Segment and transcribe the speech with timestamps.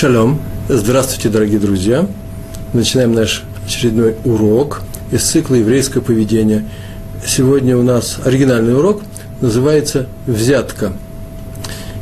[0.00, 0.40] Шалом.
[0.66, 2.06] Здравствуйте, дорогие друзья.
[2.72, 4.80] Начинаем наш очередной урок
[5.12, 6.64] из цикла «Еврейское поведение».
[7.22, 9.02] Сегодня у нас оригинальный урок,
[9.42, 10.94] называется «Взятка».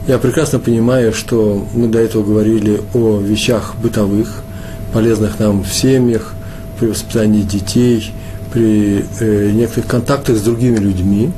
[0.06, 4.44] Я прекрасно понимаю, что мы до этого говорили о вещах бытовых,
[4.92, 6.34] полезных нам в семьях,
[6.78, 8.12] при воспитании детей,
[8.52, 11.32] при э, некоторых контактах с другими людьми.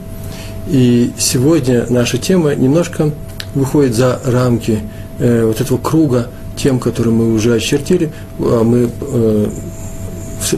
[0.69, 3.13] И сегодня наша тема немножко
[3.55, 4.81] выходит за рамки
[5.19, 6.29] э, вот этого круга
[6.61, 9.47] тем, которые мы уже очертили, а мы э,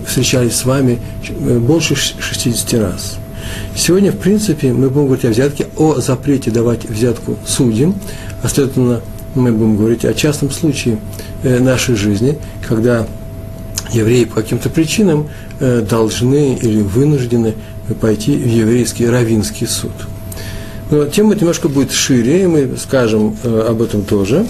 [0.07, 0.99] встречались с вами
[1.29, 3.19] э, больше 60 раз.
[3.77, 7.95] Сегодня, в принципе, мы будем говорить о взятке, о запрете давать взятку судьям,
[8.43, 9.01] а следовательно,
[9.35, 10.99] мы будем говорить о частном случае
[11.45, 13.07] э, нашей жизни, когда
[13.93, 15.29] евреи по каким-то причинам
[15.61, 17.55] должны или вынуждены
[18.01, 19.93] пойти в еврейский равинский суд.
[20.91, 24.47] Но тема немножко будет шире, и мы скажем об этом тоже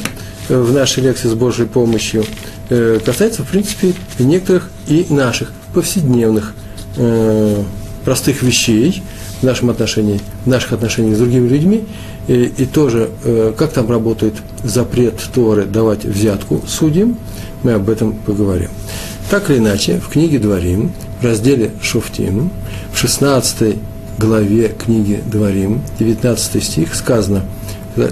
[0.48, 2.24] в нашей лекции с Божьей помощью,
[2.68, 6.54] э, касается, в принципе, некоторых и наших повседневных
[6.96, 7.62] э,
[8.04, 9.02] простых вещей
[9.40, 11.84] в нашем отношении, в наших отношениях с другими людьми,
[12.28, 17.16] и, и тоже, э, как там работает запрет Торы давать взятку судьям,
[17.62, 18.70] мы об этом поговорим.
[19.30, 22.50] Так или иначе, в книге Дворим, в разделе Шуфтим,
[22.92, 23.76] в 16
[24.18, 27.44] главе книги Дворим, 19 стих, сказано,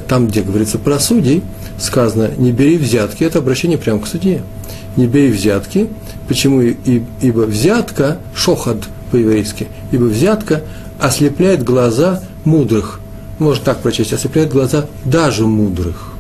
[0.09, 1.43] там, где говорится про судей,
[1.81, 4.43] сказано «не бери взятки», это обращение прямо к судье.
[4.97, 5.89] «Не бери взятки»,
[6.29, 6.61] почему?
[6.61, 8.77] Ибо взятка, шохад
[9.11, 10.63] по-еврейски, ибо взятка
[11.01, 13.01] ослепляет глаза мудрых.
[13.39, 16.13] Можно так прочесть, ослепляет глаза даже мудрых.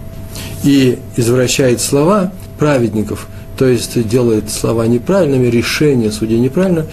[0.65, 6.87] И извращает слова праведников, то есть делает слова неправильными, решение судей неправильно,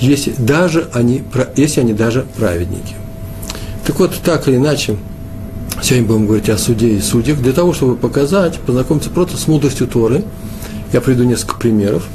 [0.00, 1.22] если, даже они,
[1.56, 2.94] если они даже праведники.
[3.86, 4.96] Так вот, так или иначе,
[5.82, 9.88] Сегодня будем говорить о суде и судьях, для того, чтобы показать, познакомиться просто с мудростью
[9.88, 10.22] Торы.
[10.92, 12.06] Я приведу несколько примеров.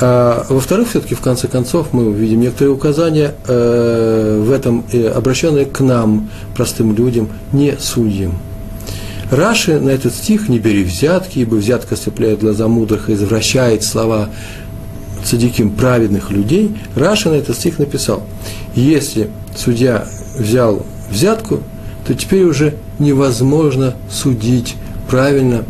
[0.00, 5.64] А, во-вторых, все-таки в конце концов мы увидим некоторые указания э, в этом, э, обращенные
[5.64, 8.38] к нам, простым людям, не судьям.
[9.32, 14.30] Раши на этот стих «Не бери взятки, ибо взятка ослепляет глаза мудрых и извращает слова
[15.24, 16.76] цадиким праведных людей».
[16.94, 18.22] Раши на этот стих написал
[18.76, 20.06] «Если судья
[20.38, 21.64] взял взятку,
[22.06, 24.76] то теперь уже невозможно судить
[25.08, 25.64] правильно,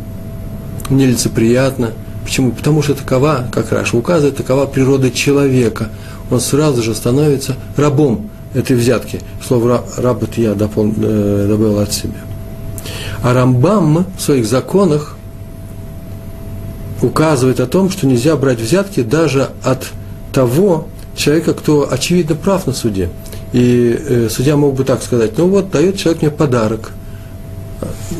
[0.90, 1.92] нелицеприятно.
[2.24, 2.52] Почему?
[2.52, 5.88] Потому что такова, как Раша указывает, такова природа человека.
[6.30, 9.20] Он сразу же становится рабом этой взятки.
[9.46, 12.20] Слово «раб» это я э, добавил от себя.
[13.22, 15.16] А Рамбам в своих законах
[17.02, 19.88] указывает о том, что нельзя брать взятки даже от
[20.32, 23.10] того человека, кто очевидно прав на суде.
[23.52, 26.92] И э, судья мог бы так сказать, ну вот, дает человек мне подарок.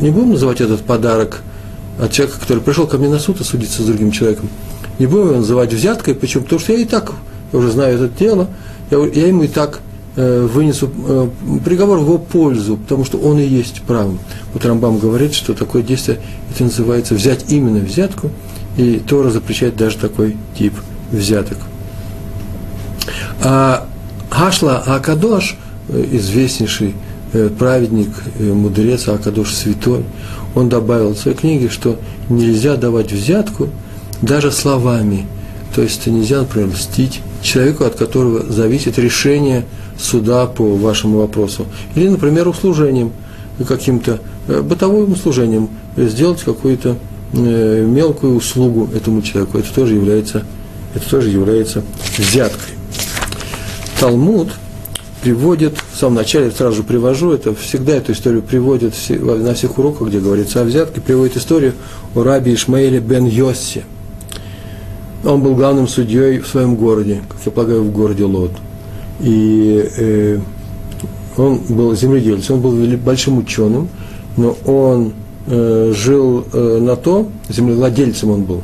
[0.01, 1.41] Не будем называть этот подарок
[1.99, 4.49] от человека, который пришел ко мне на суд и судиться с другим человеком.
[4.99, 6.43] Не будем его называть взяткой, почему?
[6.43, 7.13] Потому что я и так
[7.51, 8.47] уже знаю это дело,
[8.91, 9.79] я, я ему и так
[10.15, 11.29] э, вынесу э,
[11.65, 14.19] приговор в его пользу, потому что он и есть правым.
[14.53, 16.19] Вот Рамбам говорит, что такое действие,
[16.53, 18.29] это называется взять именно взятку,
[18.77, 20.73] и Тора запрещает даже такой тип
[21.11, 21.57] взяток.
[23.41, 23.87] А
[24.29, 25.57] Хашла Акадош,
[25.89, 26.93] э, известнейший
[27.57, 28.09] праведник,
[28.39, 30.03] э, мудрец Акадош святой,
[30.55, 33.69] он добавил в своей книге, что нельзя давать взятку
[34.21, 35.27] даже словами.
[35.75, 39.65] То есть нельзя, например, мстить человеку, от которого зависит решение
[39.97, 41.65] суда по вашему вопросу.
[41.95, 43.11] Или, например, услужением,
[43.67, 46.97] каким-то бытовым услужением, сделать какую-то
[47.33, 49.59] мелкую услугу этому человеку.
[49.59, 50.43] Это тоже является,
[50.95, 51.83] это тоже является
[52.17, 52.73] взяткой.
[53.99, 54.49] Талмуд
[55.21, 60.07] приводит, в самом начале сразу же привожу, это всегда эту историю приводит на всех уроках,
[60.07, 61.73] где говорится о взятке, приводит историю
[62.15, 63.83] о раби Ишмаиле бен Йоссе.
[65.25, 68.51] Он был главным судьей в своем городе, как я полагаю, в городе Лод.
[69.19, 70.39] И э,
[71.35, 73.89] он был земледельцем, он был большим ученым,
[74.37, 75.11] но он
[75.47, 78.61] э, жил э, на то, землевладельцем он был,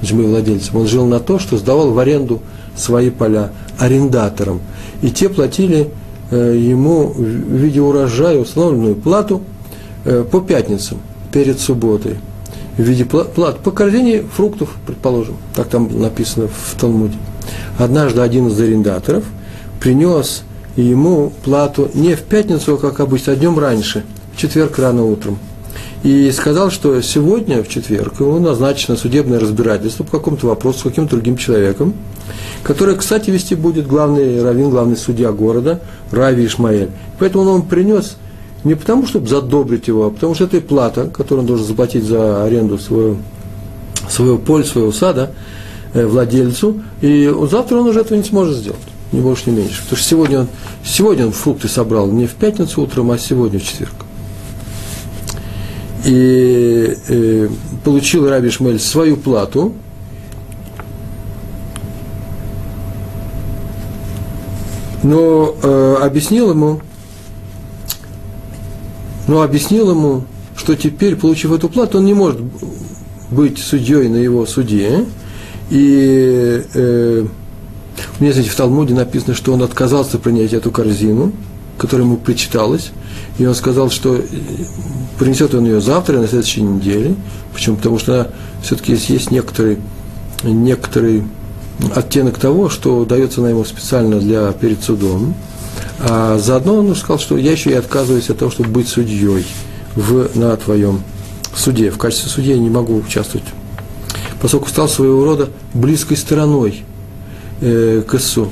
[0.00, 2.40] землевладельцем, он жил на то, что сдавал в аренду
[2.74, 4.62] свои поля арендаторам.
[5.02, 5.90] И те платили
[6.34, 9.42] ему в виде урожая установленную плату
[10.04, 10.98] э, по пятницам
[11.32, 12.16] перед субботой.
[12.76, 17.16] В виде плат по корзине фруктов, предположим, так там написано в Талмуде.
[17.78, 19.24] Однажды один из арендаторов
[19.80, 20.42] принес
[20.76, 25.38] ему плату не в пятницу, как обычно, а днем раньше, в четверг рано утром
[26.02, 31.16] и сказал, что сегодня, в четверг, ему назначено судебное разбирательство по какому-то вопросу с каким-то
[31.16, 31.94] другим человеком,
[32.62, 36.90] который, кстати, вести будет главный раввин, главный судья города, Рави Ишмаэль.
[37.18, 38.16] Поэтому он принес
[38.64, 42.04] не потому, чтобы задобрить его, а потому что это и плата, которую он должен заплатить
[42.04, 43.16] за аренду своего,
[44.08, 45.32] своего поля, своего сада
[45.94, 48.80] э, владельцу, и завтра он уже этого не сможет сделать,
[49.12, 49.82] ни больше, ни меньше.
[49.82, 50.48] Потому что сегодня он,
[50.84, 54.05] сегодня он фрукты собрал не в пятницу утром, а сегодня в четверг.
[56.06, 57.48] И э,
[57.84, 59.74] получил Раби Шмель свою плату,
[65.02, 66.80] но э, объяснил ему,
[69.26, 70.22] но объяснил ему,
[70.56, 72.40] что теперь, получив эту плату, он не может
[73.30, 75.04] быть судьей на его суде.
[75.70, 77.26] И э,
[78.18, 81.32] у меня, знаете, в Талмуде написано, что он отказался принять эту корзину,
[81.78, 82.92] которая ему причиталась.
[83.38, 84.20] И он сказал, что
[85.18, 87.14] принесет он ее завтра, на следующей неделе.
[87.52, 87.76] Почему?
[87.76, 88.28] Потому что она,
[88.62, 89.78] все-таки есть, есть некоторый,
[90.42, 91.24] некоторый
[91.94, 95.34] оттенок того, что дается на ему специально для, перед судом.
[96.00, 99.46] А заодно он сказал, что я еще и отказываюсь от того, чтобы быть судьей
[99.94, 101.02] в, на твоем
[101.54, 101.90] суде.
[101.90, 103.46] В качестве судьи я не могу участвовать.
[104.40, 106.84] Поскольку стал своего рода близкой стороной
[107.60, 108.50] э, к Ису.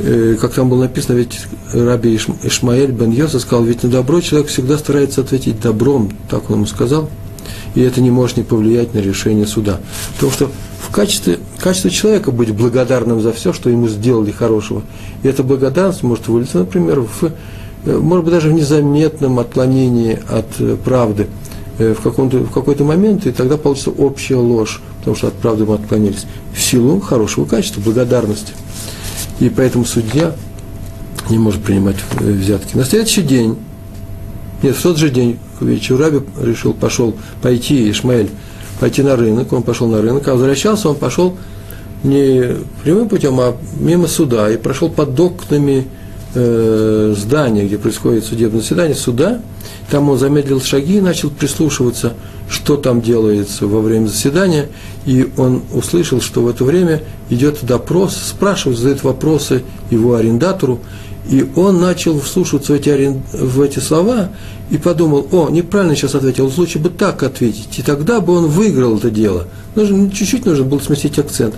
[0.00, 1.40] Э, как там было написано, ведь
[1.72, 6.56] Раби Ишмаэль бен Йоса сказал, ведь на добро человек всегда старается ответить добром, так он
[6.56, 7.10] ему сказал,
[7.74, 9.80] и это не может не повлиять на решение суда.
[10.14, 10.50] Потому что
[10.80, 14.82] в качестве, качестве человека быть благодарным за все, что ему сделали хорошего.
[15.22, 17.32] И эта благодарность может вылиться, например, в,
[17.84, 21.26] э, может быть, даже в незаметном отклонении от э, правды
[21.78, 26.26] в, в какой-то момент, и тогда получится общая ложь, потому что от правды мы отклонились,
[26.52, 28.52] в силу хорошего качества, благодарности.
[29.40, 30.34] И поэтому судья
[31.30, 32.76] не может принимать взятки.
[32.76, 33.56] На следующий день,
[34.62, 38.30] нет, в тот же день, вечеру Раби решил, пошел пойти, Ишмаэль,
[38.80, 41.36] пойти на рынок, он пошел на рынок, а возвращался он пошел
[42.02, 45.86] не прямым путем, а мимо суда, и прошел под окнами
[46.38, 49.40] э, здания, где происходит судебное заседание, суда,
[49.90, 52.14] там он замедлил шаги и начал прислушиваться,
[52.48, 54.68] что там делается во время заседания,
[55.06, 60.80] и он услышал, что в это время идет допрос, спрашивают, задают вопросы его арендатору,
[61.28, 64.30] и он начал вслушиваться в эти, в эти слова
[64.70, 67.78] и подумал, о, неправильно сейчас ответил, лучше бы так ответить.
[67.78, 69.46] И тогда бы он выиграл это дело.
[69.74, 71.54] Нужно, чуть-чуть нужно было сместить акцент.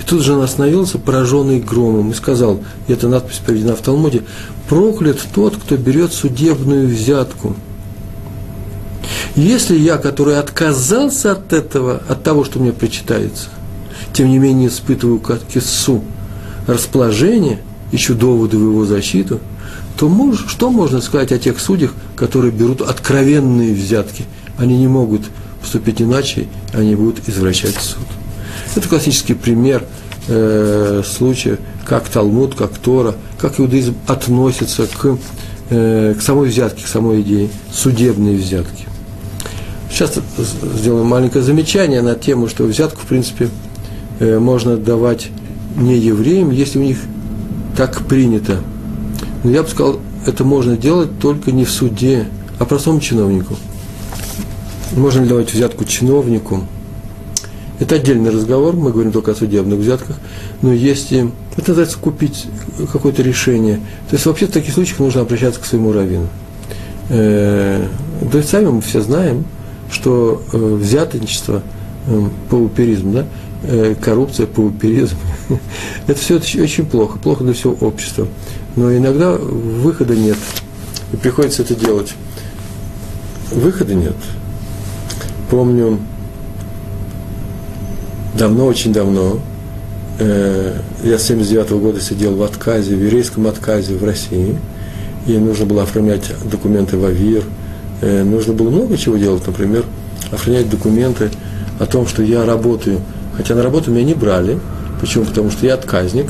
[0.00, 4.22] И тут же он остановился, пораженный громом, и сказал, и эта надпись приведена в Талмуде,
[4.68, 7.54] проклят тот, кто берет судебную взятку.
[9.36, 13.50] Если я, который отказался от этого, от того, что мне причитается,
[14.12, 16.02] тем не менее испытываю как кису
[16.66, 17.60] расположение–
[17.92, 19.40] ищу доводы в его защиту,
[19.96, 24.24] то мож, что можно сказать о тех судьях, которые берут откровенные взятки?
[24.58, 25.22] Они не могут
[25.60, 28.06] поступить иначе, они будут извращать суд.
[28.74, 29.84] Это классический пример
[30.28, 35.18] э, случая, как Талмуд, как Тора, как иудаизм относится к,
[35.70, 38.86] э, к самой взятке, к самой идее, судебной взятки.
[39.90, 40.14] Сейчас
[40.74, 43.50] сделаем маленькое замечание на тему, что взятку, в принципе,
[44.20, 45.28] э, можно давать
[45.76, 46.98] не евреям, если у них
[47.76, 48.58] так принято.
[49.44, 52.26] Но я бы сказал, это можно делать только не в суде,
[52.58, 53.56] а простому чиновнику.
[54.94, 56.66] Можно ли давать взятку чиновнику?
[57.80, 60.16] Это отдельный разговор, мы говорим только о судебных взятках,
[60.60, 62.46] но если, это называется купить
[62.92, 63.76] какое-то решение,
[64.08, 66.28] то есть вообще в таких случаях нужно обращаться к своему раввину.
[67.08, 67.84] Э,
[68.20, 69.44] да и сами мы все знаем,
[69.90, 71.62] что э, взяточничество,
[72.06, 73.26] э, пауперизм, да,
[74.00, 75.16] коррупция, пауперизм.
[76.06, 78.26] Это все очень плохо, плохо для всего общества.
[78.76, 80.38] Но иногда выхода нет,
[81.12, 82.14] и приходится это делать.
[83.50, 84.16] Выхода нет.
[85.50, 85.98] Помню,
[88.38, 89.40] давно, очень давно,
[90.18, 94.56] э, я с 79 -го года сидел в отказе, в еврейском отказе в России,
[95.26, 97.44] и нужно было оформлять документы в АВИР,
[98.00, 99.84] э, нужно было много чего делать, например,
[100.30, 101.30] оформлять документы
[101.78, 103.00] о том, что я работаю
[103.36, 104.58] Хотя на работу меня не брали.
[105.00, 105.24] Почему?
[105.24, 106.26] Потому что я отказник.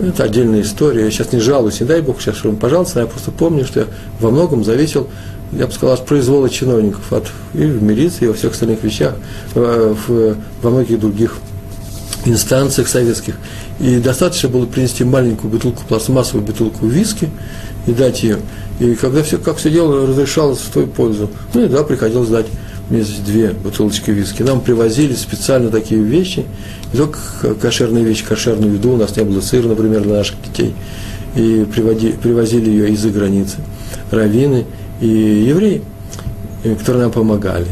[0.00, 1.04] Это отдельная история.
[1.04, 3.86] Я сейчас не жалуюсь, не дай Бог, сейчас, чтобы пожалуйста, я просто помню, что я
[4.20, 5.06] во многом зависел,
[5.52, 9.14] я бы сказал, от произвола чиновников, от, и в милиции, и во всех остальных вещах,
[9.54, 11.36] в, в, во многих других
[12.24, 13.36] инстанциях советских.
[13.80, 17.28] И достаточно было принести маленькую бутылку, пластмассовую бутылку виски
[17.86, 18.38] и дать ее.
[18.80, 22.46] И когда все, как все дело разрешалось в твою пользу, ну и да, приходилось дать
[22.90, 24.42] здесь две бутылочки виски.
[24.42, 26.44] Нам привозили специально такие вещи,
[26.92, 27.18] не только
[27.60, 30.74] кошерные вещи, кошерную еду, у нас не было сыра, например, для наших детей,
[31.34, 33.56] и приводи, привозили ее из-за границы.
[34.10, 34.66] Раввины
[35.00, 35.82] и евреи,
[36.78, 37.68] которые нам помогали.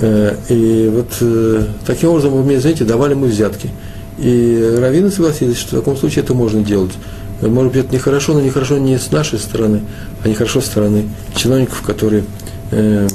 [0.00, 3.70] Э, и вот э, таким образом, вы мне, знаете, давали мы взятки.
[4.18, 6.92] И раввины согласились, что в таком случае это можно делать.
[7.40, 9.80] Может быть, это нехорошо, но нехорошо не с нашей стороны,
[10.22, 12.24] а нехорошо с стороны чиновников, которые
[12.70, 13.08] э,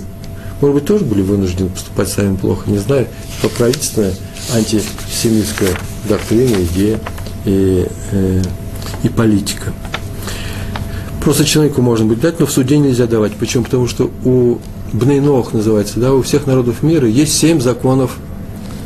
[0.65, 3.07] может быть, тоже были вынуждены поступать сами плохо, не знаю,
[3.37, 4.15] что правительственное
[4.51, 5.69] антисемитская
[6.09, 6.99] доктрина, идея
[7.45, 8.41] и, э,
[9.03, 9.73] и политика.
[11.21, 13.33] Просто человеку можно быть дать, но в суде нельзя давать.
[13.33, 13.63] Почему?
[13.63, 14.57] Потому что у
[14.91, 18.17] Бнейнох называется, да, у всех народов мира есть семь законов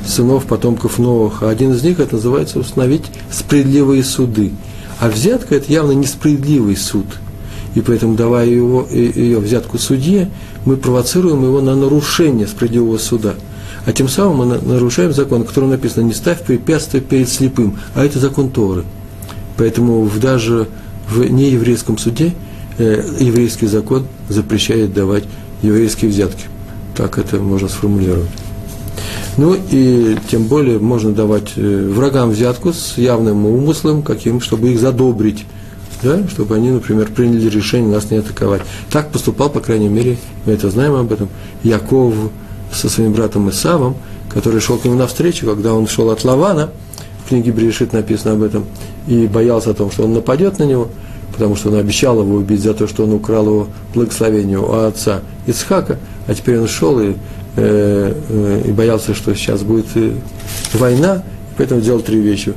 [0.05, 1.43] сынов, потомков Новых.
[1.43, 4.51] А один из них, это называется установить справедливые суды.
[4.99, 7.05] А взятка– это явно несправедливый суд.
[7.75, 10.29] И поэтому, давая его, ее взятку судье,
[10.69, 13.33] мы провоцируем его на нарушение справедливого суда.
[13.87, 18.05] А тем самым мы нарушаем закон, в котором написано «не ставь препятствия перед слепым», а
[18.05, 18.83] это закон Торы.
[19.57, 20.67] Поэтому даже
[21.09, 22.35] в нееврейском суде
[22.77, 25.23] э, еврейский закон запрещает давать
[25.63, 26.45] еврейские взятки.
[26.95, 28.29] Так это можно сформулировать.
[29.37, 34.79] Ну и тем более можно давать э, врагам взятку с явным умыслом, каким, чтобы их
[34.79, 35.45] задобрить,
[36.01, 38.61] да, чтобы они, например, приняли решение нас не атаковать.
[38.89, 41.29] Так поступал, по крайней мере, мы это знаем об этом,
[41.63, 42.13] Яков
[42.71, 43.95] со своим братом Исавом,
[44.31, 46.69] который шел к нему навстречу, когда он шел от Лавана,
[47.25, 48.65] в книге Брешит написано об этом,
[49.07, 50.87] и боялся о том, что он нападет на него,
[51.31, 55.21] потому что он обещал его убить за то, что он украл его благословение у отца
[55.47, 57.15] Ицхака, а теперь он шел и
[57.55, 60.13] Э, э, и боялся, что сейчас будет э,
[60.73, 61.23] война,
[61.57, 62.53] поэтому делал три вещи.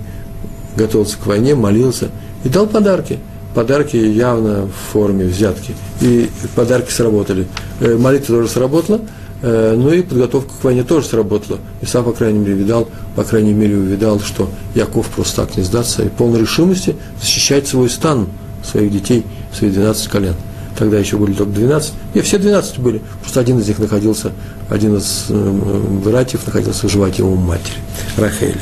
[0.77, 2.09] Готовился к войне, молился
[2.45, 3.19] и дал подарки.
[3.55, 5.75] Подарки явно в форме взятки.
[6.01, 7.47] И подарки сработали.
[7.81, 9.01] Молитва тоже сработала,
[9.43, 11.59] ну и подготовка к войне тоже сработала.
[11.81, 15.65] И сам, по крайней мере, видал, по крайней мере, увидал, что Яков просто так не
[15.65, 18.29] сдастся и полной решимости защищать свой стан,
[18.65, 20.35] своих детей, свои 12 колен
[20.79, 24.33] тогда еще были только 12, и все 12 были, просто один из них находился,
[24.69, 27.77] один из э, братьев находился в животе у матери,
[28.17, 28.61] Рахели.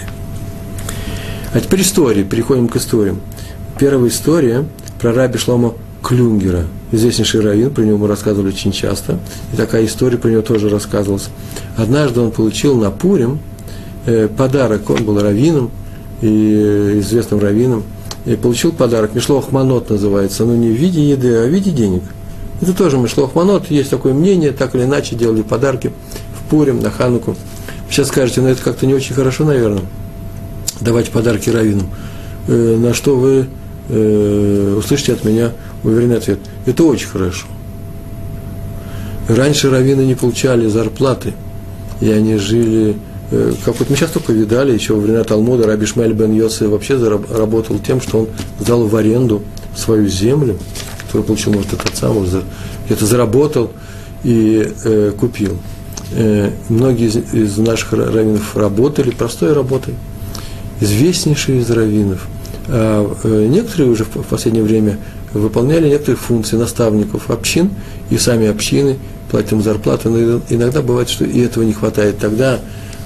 [1.53, 3.21] А теперь истории, переходим к историям.
[3.81, 4.67] Первая история
[5.01, 5.73] про раби Шлома
[6.03, 9.19] Клюнгера, известнейший раввин, про него мы рассказывали очень часто,
[9.55, 11.31] и такая история про него тоже рассказывалась.
[11.79, 13.39] Однажды он получил на Пурим
[14.05, 15.71] э, подарок, он был раввином,
[16.21, 17.83] и э, известным раввином,
[18.27, 22.03] и получил подарок, Мишлох Манот называется, но не в виде еды, а в виде денег.
[22.61, 25.91] Это тоже Мишлох Манот, есть такое мнение, так или иначе делали подарки
[26.35, 27.35] в Пурим, на Хануку.
[27.89, 29.85] Сейчас скажете, ну это как-то не очень хорошо, наверное,
[30.83, 31.89] давать подарки раввинам.
[32.47, 33.49] Э, на что вы
[33.89, 36.39] э, услышите от меня уверенный ответ.
[36.67, 37.47] Это очень хорошо.
[39.29, 41.35] Раньше раввины не получали зарплаты,
[42.01, 42.97] и они жили
[43.31, 46.65] Э, как вот мы сейчас только видали, еще во времена Талмуда Раби Шмель бен Йоси
[46.65, 49.43] вообще работал тем, что он сдал в аренду
[49.77, 50.59] свою землю,
[51.01, 52.43] которую получил, может, от отца, может,
[52.87, 53.71] где-то заработал
[54.25, 55.57] и э, купил.
[56.13, 59.95] Э, многие из, из наших раввинов работали простой работой,
[60.81, 62.27] известнейшие из раввинов.
[62.69, 64.99] А э, некоторые уже в, последнее время
[65.33, 67.71] выполняли некоторые функции наставников общин,
[68.11, 68.99] и сами общины
[69.31, 72.19] платят им зарплату, но иногда бывает, что и этого не хватает.
[72.19, 72.61] Тогда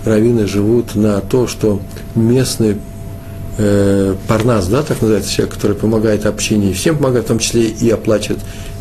[0.04, 1.80] раввины живут на то, что
[2.14, 2.76] местный
[3.58, 7.90] э, парнас, да, так называется, человек, который помогает общине, всем помогает, в том числе и
[7.90, 8.40] оплачивает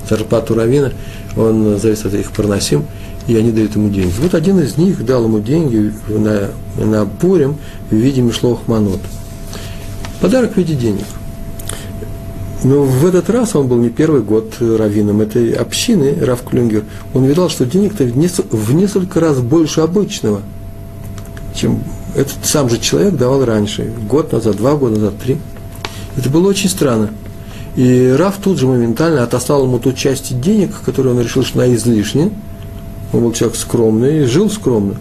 [0.10, 0.92] зарплату равина,
[1.36, 2.86] он зависит от их парнасим,
[3.28, 4.14] и они дают ему деньги.
[4.22, 7.58] Вот один из них дал ему деньги на, на Пурим
[7.90, 9.00] в виде Мишлох Манот.
[10.24, 11.06] Подарок в виде денег.
[12.64, 16.84] Но в этот раз он был не первый год раввином этой общины, Раф Клюнгер.
[17.14, 20.42] Он видал, что денег-то в несколько раз больше обычного–
[21.54, 21.84] чем
[22.16, 25.38] этот сам же человек давал раньше, год назад, два года назад, три.
[26.18, 27.12] Это было очень странно.
[27.76, 31.74] И Раф тут же моментально отослал ему ту часть денег, которую он решил, что она
[31.74, 32.30] излишняя.
[33.14, 34.96] Он был человек скромный, жил скромно.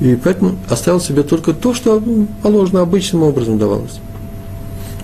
[0.00, 2.02] И поэтому оставил себе только то, что
[2.42, 4.00] положено обычным образом давалось.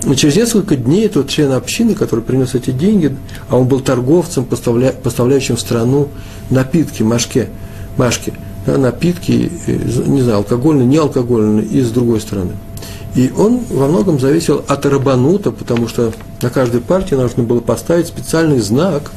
[0.05, 3.15] И через несколько дней тот член общины, который принес эти деньги,
[3.49, 6.09] а он был торговцем, поставля, поставляющим в страну
[6.49, 7.49] напитки, машке,
[7.97, 8.33] машки–
[8.65, 9.51] да, напитки,
[10.07, 12.51] не знаю, алкогольные, не алкогольные, и с другой стороны.
[13.15, 18.07] И он во многом зависел от рабанута, потому что на каждой партии нужно было поставить
[18.07, 19.11] специальный знак,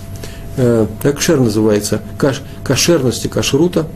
[0.57, 3.87] э, кашер называется, каш, кошерности кашрута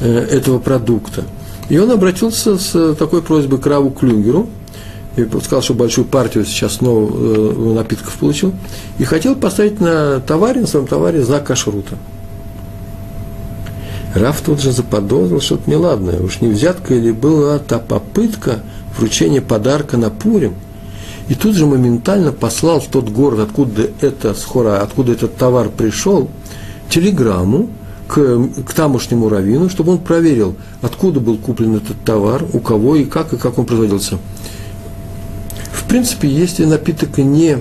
[0.00, 1.24] э, этого продукта.
[1.68, 4.48] И он обратился с такой просьбой к Раву Клюнгеру,
[5.16, 8.52] и сказал, что большую партию сейчас снова э, напитков получил,
[8.98, 11.96] и хотел поставить на товаре, на своем товаре знак кашрута.
[14.14, 16.20] Раф тут же заподозрил что-то неладное.
[16.20, 18.60] Уж не взятка или была та попытка
[18.96, 20.54] вручения подарка на Пурим.
[21.28, 26.28] И тут же моментально послал в тот город, откуда это схора, откуда этот товар пришел,
[26.88, 27.68] телеграмму
[28.08, 33.04] к, к тамошнему раввину, чтобы он проверил, откуда был куплен этот товар, у кого и
[33.04, 34.18] как, и как он производился.
[35.90, 37.58] В принципе, если напиток не,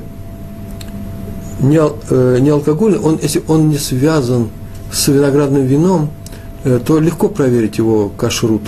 [1.60, 4.50] не, э, не алкогольный, он, если он не связан
[4.92, 6.12] с виноградным вином,
[6.64, 8.62] Э, то легко проверить его кашрут.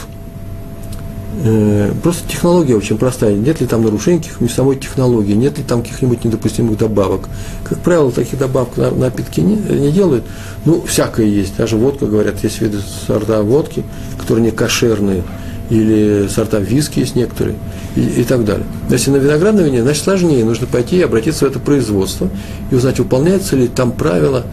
[1.44, 3.36] Э, просто технология очень простая.
[3.36, 7.28] Нет ли там нарушений каких-нибудь самой технологии, нет ли там каких-нибудь недопустимых добавок.
[7.66, 10.24] Как правило, таких добавок на напитки не, не делают.
[10.64, 11.58] Ну, всякое есть.
[11.58, 13.84] Даже водка, говорят, есть виды сорта водки,
[14.18, 15.24] которые не кошерные.
[15.72, 17.56] Или сорта виски есть некоторые.
[17.96, 18.66] И, и так далее.
[18.90, 20.46] Если на виноградном вине, значит сложнее.
[20.46, 22.30] Нужно пойти и обратиться в это производство
[22.70, 24.46] и узнать, выполняется ли там правила,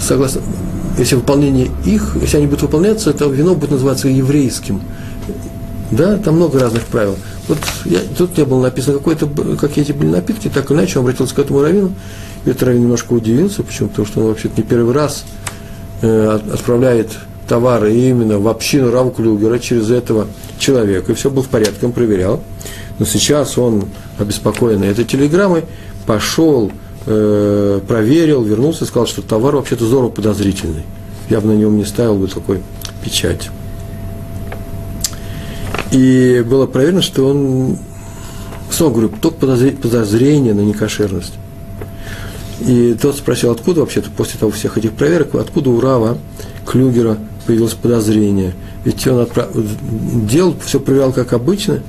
[0.00, 0.40] согласно,
[0.98, 4.80] если выполнение их, если они будут выполняться, то вино будет называться еврейским
[5.90, 7.16] да, там много разных правил.
[7.48, 11.34] Вот я, тут не было написано, какой-то, какие эти были напитки, так иначе он обратился
[11.34, 11.92] к этому раввину.
[12.44, 13.88] И этот раввин немножко удивился, почему?
[13.88, 15.24] Потому что он вообще-то не первый раз
[16.02, 17.12] э, отправляет
[17.48, 20.26] товары именно в общину Рава Клюгера через этого
[20.58, 21.12] человека.
[21.12, 22.42] И все было в порядке, он проверял.
[22.98, 23.84] Но сейчас он,
[24.18, 25.64] обеспокоенный этой телеграммой,
[26.06, 26.70] пошел,
[27.06, 30.84] э, проверил, вернулся и сказал, что товар вообще-то здорово подозрительный.
[31.28, 32.60] Я бы на нем не ставил бы такой
[33.02, 33.50] печать.
[35.90, 37.78] И было проверено, что он,
[38.70, 41.34] снова говорю, только подозрение на некошерность.
[42.60, 46.18] И тот спросил, откуда вообще-то после того всех этих проверок, откуда у Рава
[46.66, 48.54] Клюгера появилось подозрение.
[48.84, 49.48] Ведь он отправ...
[49.54, 51.80] делал, все проверял как обычно,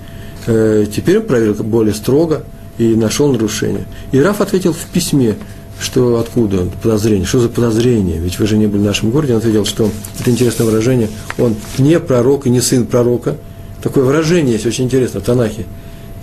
[0.48, 2.44] э, теперь он проверил более строго
[2.78, 3.86] и нашел нарушение.
[4.12, 5.36] И Раф ответил в письме,
[5.80, 9.40] что откуда подозрение, что за подозрение, ведь вы же не были в нашем городе, он
[9.40, 13.36] ответил, что это интересное выражение, он не пророк и не сын пророка,
[13.82, 15.66] такое выражение есть, очень интересно, в Танахе.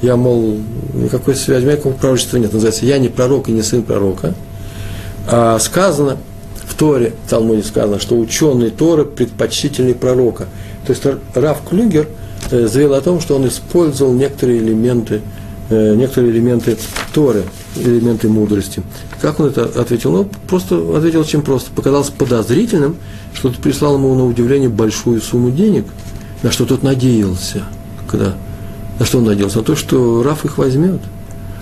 [0.00, 0.58] Я, мол,
[0.94, 2.52] никакой связи, никакого пророчества нет.
[2.52, 4.34] Называется «Я не пророк и не сын пророка».
[5.28, 6.16] А сказано
[6.82, 10.46] Торе, в Талмуде сказано, что ученый Торы предпочтительнее пророка.
[10.86, 12.08] То есть Раф Клюгер
[12.50, 15.20] э, заявил о том, что он использовал некоторые элементы,
[15.70, 16.76] э, некоторые элементы
[17.14, 17.44] Торы,
[17.76, 18.82] элементы мудрости.
[19.20, 20.10] Как он это ответил?
[20.10, 21.70] Ну, просто ответил очень просто.
[21.70, 22.96] Показалось подозрительным,
[23.32, 25.84] что ты прислал ему на удивление большую сумму денег–
[26.42, 27.62] на что тот надеялся,
[28.08, 28.34] когда,
[28.98, 29.58] на что он надеялся?
[29.58, 31.00] На то, что Раф их возьмет,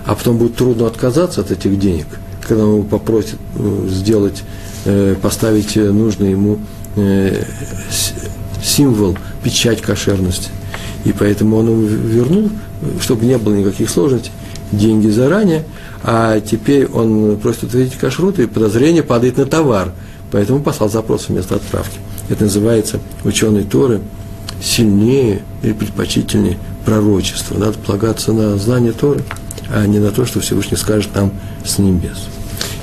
[0.05, 2.07] а потом будет трудно отказаться от этих денег,
[2.51, 4.43] когда он его попросит э, сделать,
[4.83, 6.59] э, поставить нужный ему
[6.97, 7.45] э,
[8.61, 10.49] символ, печать кошерности.
[11.05, 12.49] И поэтому он ему вернул,
[12.99, 14.33] чтобы не было никаких сложностей,
[14.73, 15.63] деньги заранее,
[16.03, 19.93] а теперь он просит ответить кашрут, и подозрение падает на товар.
[20.29, 21.99] Поэтому послал запрос вместо отправки.
[22.27, 24.01] Это называется ученый Торы–
[24.61, 27.57] сильнее или предпочтительнее пророчества.
[27.57, 29.23] Надо полагаться на знание Торы,
[29.73, 31.31] а не на то, что Всевышний скажет нам
[31.63, 32.27] с небес.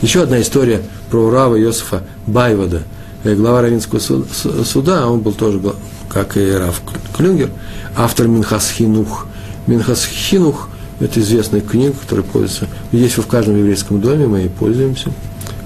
[0.02, 2.82] Еще одна история про Рава Иосифа Байвода,
[3.24, 5.60] э, глава Равинского суда, он был тоже,
[6.08, 6.80] как и Рав
[7.16, 7.50] Клюнгер,
[7.96, 9.26] автор Минхас Хинух.
[9.66, 10.68] Минхас Хинух–
[11.00, 15.10] это известная книга, которая пользуется, есть в каждом еврейском доме, мы ей пользуемся.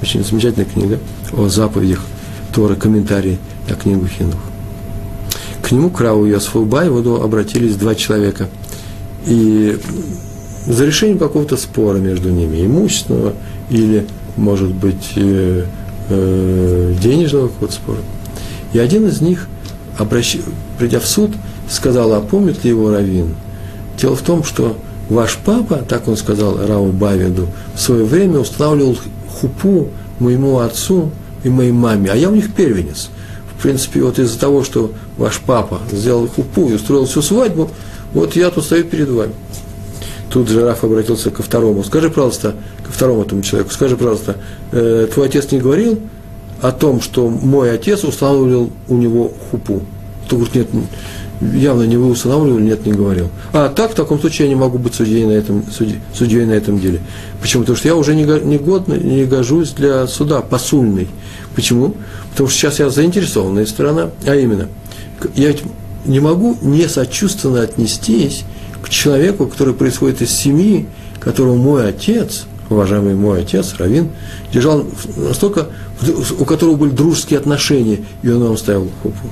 [0.00, 0.98] Очень замечательная книга
[1.32, 2.00] о заповедях
[2.54, 4.40] Торы, комментарии на книгу Хинух
[5.62, 8.48] к нему, к Раву Йосифу Байвуду, обратились два человека.
[9.26, 9.78] И
[10.66, 13.32] за решением какого-то спора между ними, имущественного
[13.70, 15.64] или, может быть, э,
[16.08, 17.98] э, денежного какого-то спора.
[18.72, 19.48] И один из них,
[19.98, 20.36] обращ...
[20.78, 21.30] придя в суд,
[21.68, 23.34] сказал, а помнит ли его Равин?
[23.98, 24.76] Дело в том, что
[25.08, 28.96] ваш папа, так он сказал Раву Бавиду, в свое время устанавливал
[29.28, 31.10] хупу моему отцу
[31.44, 33.10] и моей маме, а я у них первенец–
[33.62, 37.70] в принципе, вот из-за того, что ваш папа сделал хупу и устроил всю свадьбу,
[38.12, 39.34] вот я тут стою перед вами.
[40.32, 41.84] Тут жираф обратился ко второму.
[41.84, 44.36] Скажи, пожалуйста, ко второму этому человеку, скажи, пожалуйста,
[44.72, 46.00] э, твой отец не говорил
[46.62, 49.82] о том, что мой отец устанавливал у него хупу?
[50.28, 50.84] Тот говорит, нет,
[51.54, 53.28] явно не вы устанавливали, нет, не говорил.
[53.52, 56.52] А так, в таком случае я не могу быть судьей на этом, судьей, судьей на
[56.52, 57.00] этом деле.
[57.42, 57.64] Почему?
[57.64, 61.08] Потому что я уже не, не, годный, не гожусь для суда, посульный.
[61.54, 61.94] Почему?
[62.30, 64.68] Потому что сейчас я заинтересованная сторона, а именно,
[65.34, 65.54] я
[66.06, 68.44] не могу не сочувственно отнестись
[68.82, 70.86] к человеку, который происходит из семьи,
[71.20, 74.10] которого мой отец, уважаемый мой отец, Равин,
[74.52, 74.84] держал
[75.16, 75.68] настолько,
[76.38, 79.28] у которого были дружеские отношения, и он вам ставил хупу.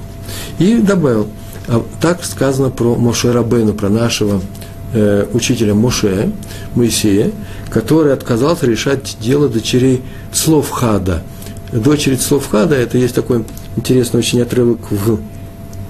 [0.58, 1.26] И добавил,
[1.66, 4.40] а так сказано про Моше Рабену, про нашего
[4.92, 6.30] э, учителя Моше,
[6.74, 7.32] Моисея,
[7.70, 11.22] который отказался решать дело дочерей слов Хада–
[11.72, 13.44] дочери Цловхада, это есть такой
[13.76, 15.18] интересный очень отрывок в,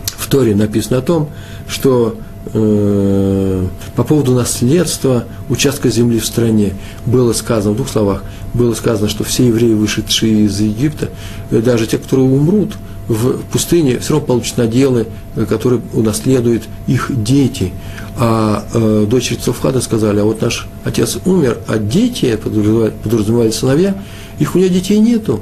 [0.07, 1.31] в Торе, написано о том,
[1.69, 6.75] что э, по поводу наследства участка земли в стране
[7.07, 8.23] было сказано, в двух словах,
[8.55, 11.11] было сказано, что все евреи, вышедшие из Египта,
[11.51, 12.77] э, даже те, которые умрут
[13.09, 17.73] в пустыне, все равно получат наделы, э, которые унаследуют их дети.
[18.17, 23.97] А э, дочери Цовхада сказали, а вот наш отец умер, а дети, подразумевали сыновья,
[24.39, 25.41] их у него детей нету.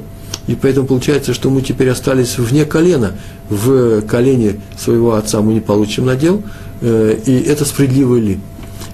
[0.49, 3.11] И поэтому получается, что мы теперь остались вне колена,
[3.51, 6.41] в колене своего отца мы не получим надел,
[6.81, 8.39] э, и это справедливо ли?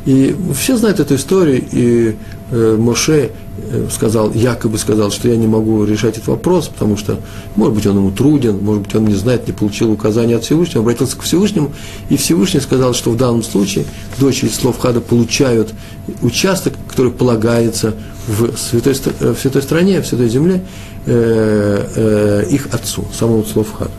[0.05, 2.15] И все знают эту историю, и
[2.51, 7.19] э, Моше э, сказал, якобы сказал, что я не могу решать этот вопрос, потому что,
[7.55, 10.81] может быть, он ему труден, может быть, он не знает, не получил указания от Всевышнего,
[10.81, 11.73] обратился к Всевышнему,
[12.09, 13.85] и Всевышний сказал, что в данном случае
[14.19, 15.73] дочери слов Хада получают
[16.21, 17.95] участок, который полагается
[18.27, 20.61] в святой, в святой стране, в святой земле,
[21.07, 23.91] э, э, их отцу, самому слов Хада.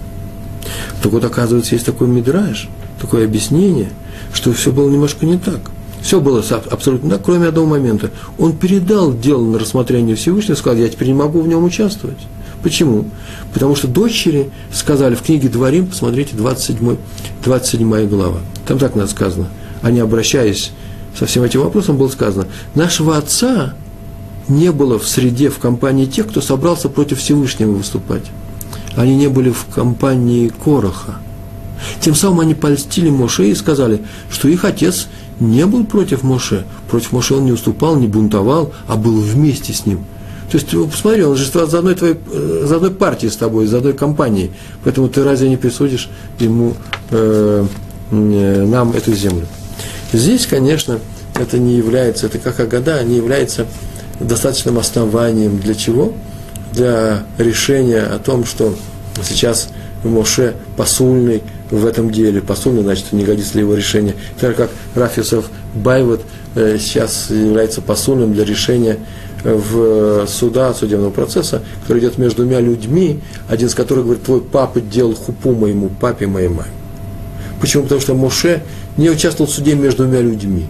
[1.03, 2.69] Так вот, оказывается, есть такой мидраж,
[3.01, 3.89] такое объяснение,
[4.33, 5.61] что все было немножко не так.
[6.03, 8.11] Все было абсолютно так, кроме одного момента.
[8.39, 12.19] Он передал дело на рассмотрение Всевышнего, сказал, я теперь не могу в нем участвовать.
[12.63, 13.07] Почему?
[13.53, 16.97] Потому что дочери сказали в книге Дворим, посмотрите, 27,
[17.45, 18.39] 27 глава.
[18.67, 19.49] Там так надо сказано.
[19.83, 20.73] Они, обращаясь
[21.17, 23.75] со всем этим вопросом, было сказано, нашего отца
[24.49, 28.25] не было в среде, в компании тех, кто собрался против Всевышнего выступать.
[28.97, 31.17] Они не были в компании Короха.
[32.01, 35.09] Тем самым они польстили Моше и сказали, что их отец
[35.41, 36.65] не был против Моше.
[36.89, 40.05] Против Моше он не уступал, не бунтовал, а был вместе с ним.
[40.51, 43.79] То есть, посмотри, он же за одной, твоей, э, за одной партией с тобой, за
[43.79, 44.53] одной компанией.
[44.85, 46.75] Поэтому ты разве не присудишь ему,
[47.11, 47.67] э,
[48.11, 49.47] э, нам эту землю?
[50.13, 51.01] Здесь, конечно,
[51.35, 53.67] это не является, это как Агада, не является
[54.21, 56.13] достаточным основанием для чего?
[56.73, 58.75] Для решения о том, что
[59.23, 59.69] сейчас
[60.05, 64.15] Моше посульный– в этом деле, посольно, значит, не годится ли его решение.
[64.41, 66.23] Так как Рафисов Байвот
[66.55, 68.99] э, сейчас является посольным для решения
[69.43, 74.41] э, в суда, судебного процесса, который идет между двумя людьми, один из которых говорит, твой
[74.41, 76.71] папа делал хупу моему папе, моей маме.
[77.61, 77.85] Почему?
[77.85, 78.63] Потому что Моше
[78.97, 80.67] не участвовал в суде между двумя людьми.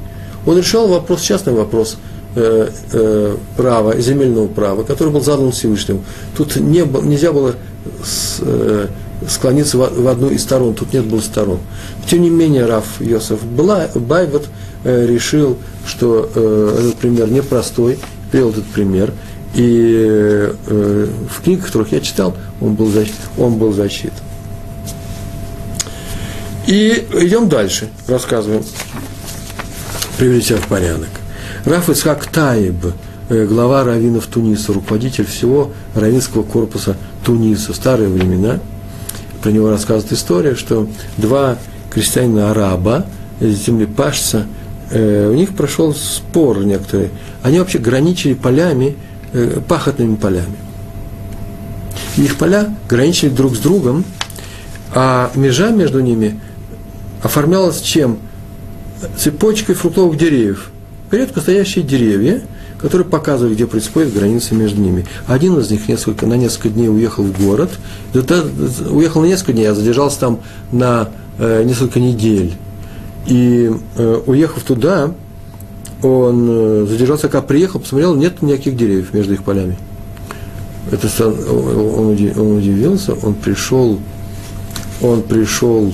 [0.47, 1.99] Он решал вопрос, частный вопрос
[2.37, 6.05] э, э, права, земельного права, который был задан Всевышним.
[6.37, 7.55] Тут не, нельзя было
[8.05, 8.87] с, э,
[9.29, 11.59] склониться в одну из сторон, тут нет было сторон.
[12.07, 14.48] Тем не менее, Раф Йосеф Бай вот
[14.85, 17.98] э, решил, что э, этот пример непростой,
[18.31, 19.12] привел этот пример,
[19.55, 22.90] и э, в книгах, которых я читал, он был,
[23.38, 24.18] он был засчитан.
[26.66, 28.64] И идем дальше, рассказываем,
[30.18, 31.09] привели себя в порядок.
[31.64, 32.74] Раф Исхак Таиб,
[33.29, 38.61] глава раввинов Туниса, руководитель всего раввинского корпуса Туниса, старые времена–
[39.47, 41.57] про него рассказывает история, что два
[41.91, 43.07] крестьянина-араба,
[43.41, 44.45] землепашца,
[44.91, 47.11] э, у них прошел спор некоторые.
[47.45, 48.97] Они вообще граничили полями,
[49.33, 50.57] э, пахотными полями.
[52.17, 54.05] их поля граничили друг с другом,
[54.93, 56.41] а межа между ними
[57.23, 58.19] оформлялась чем?
[59.17, 60.73] Цепочкой фруктовых деревьев.
[61.13, 62.43] Редко стоящие деревья–
[62.87, 65.07] которые показывали, где происходит граница между ними.
[65.27, 67.70] Один из них несколько, на несколько дней уехал в город,
[68.14, 70.38] уехал на несколько дней, а задержался там
[70.70, 71.09] на
[71.40, 72.55] э, несколько недель.
[73.27, 75.12] И э, уехав туда,
[76.01, 79.77] он э, задержался, когда приехал, посмотрел, нет никаких деревьев между их полями.
[80.92, 83.99] Это, он, он удивился, он пришел,
[85.03, 85.92] он пришел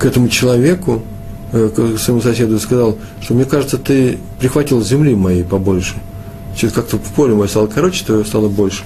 [0.00, 1.02] к этому человеку,
[1.52, 5.94] к своему соседу и сказал, что мне кажется, ты прихватил земли моей побольше.
[6.56, 8.84] Через как-то в поле мое стало короче, то стало больше.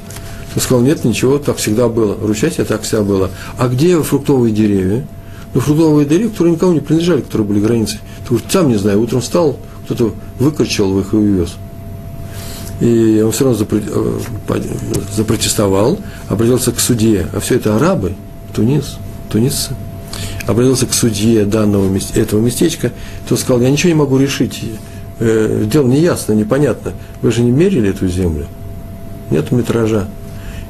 [0.55, 2.16] Он сказал, нет, ничего, так всегда было.
[2.20, 3.31] Ручате так всегда было.
[3.59, 5.07] А где фруктовые деревья?
[5.55, 8.00] Ну, фруктовые деревья, которые никому не принадлежали, которые были границей.
[8.29, 11.55] Ты сам не знаю, утром встал, кто-то выкорчил их и увез.
[12.81, 14.20] И он все равно э,
[15.14, 15.98] запротестовал,
[16.29, 17.29] обратился к судье.
[17.33, 18.14] А все это арабы,
[18.55, 18.98] Тунис,
[19.31, 19.74] тунисцы
[20.46, 22.92] обратился к судье данного, этого местечка,
[23.28, 24.62] то сказал, я ничего не могу решить,
[25.18, 28.46] э, дело неясно, непонятно, вы же не мерили эту землю,
[29.30, 30.06] нет метража.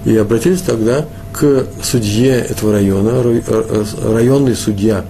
[0.04, 5.04] И обратились тогда к судье этого района, э, районный судья,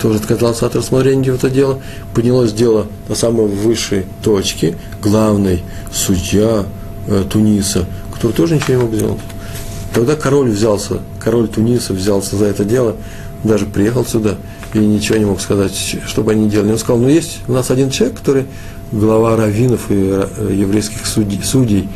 [0.00, 1.80] тоже отказался от рассмотрения этого дела,
[2.14, 6.64] поднялось дело на самой высшей точке, главный судья
[7.06, 9.20] э, Туниса, который тоже ничего не мог сделать.
[9.94, 12.96] Тогда король взялся, король Туниса взялся за это дело,
[13.44, 14.36] даже приехал сюда
[14.74, 15.74] и ничего не мог сказать,
[16.06, 16.72] что бы они делали.
[16.72, 18.46] Он сказал, ну есть у нас один человек, который
[18.92, 21.88] глава раввинов и э, еврейских судей, судей,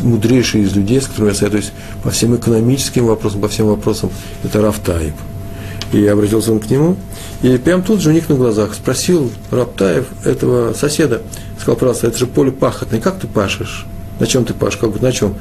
[0.00, 4.10] мудрейший из людей, с которыми я советуюсь по всем экономическим вопросам, по всем вопросам,
[4.44, 5.14] это Рафтаев.
[5.92, 6.96] И обратился он к нему,
[7.42, 11.20] и прям тут же у них на глазах спросил Раптаев этого соседа,
[11.58, 13.86] сказал, пожалуйста, это же поле пахотное, как ты пашешь?
[14.18, 14.78] На чем ты пашешь?
[14.78, 15.34] Как на чем?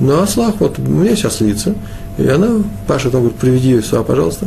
[0.00, 1.74] На ослах, вот у меня сейчас лица,
[2.18, 4.46] и она пашет, он говорит, приведи ее сюда, пожалуйста.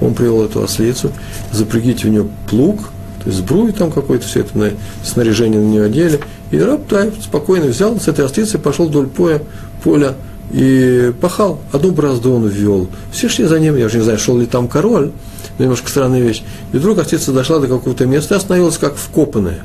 [0.00, 1.12] Он привел эту ослицу,
[1.52, 2.80] запрягите у нее плуг,
[3.22, 4.70] то есть сбрую там какое-то все это на,
[5.02, 6.20] снаряжение на нее одели.
[6.50, 9.42] И раб Таев спокойно взял с этой острицей, пошел вдоль поя,
[9.82, 10.14] поля
[10.52, 11.60] и пахал.
[11.72, 12.88] Одну бразду он ввел.
[13.12, 15.10] Все шли за ним, я уже не знаю, шел ли там король,
[15.58, 16.42] немножко странная вещь.
[16.72, 19.60] И вдруг острица дошла до какого-то места и остановилась как вкопанная.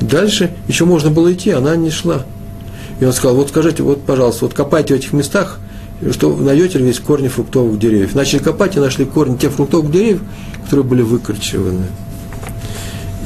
[0.00, 2.24] Дальше еще можно было идти, она не шла.
[3.00, 5.58] И он сказал, вот скажите, вот, пожалуйста, вот копайте в этих местах,
[6.12, 8.14] что найдете весь корни фруктовых деревьев.
[8.14, 10.22] Начали копать и нашли корни тех фруктовых деревьев,
[10.64, 11.86] которые были выкорчеваны.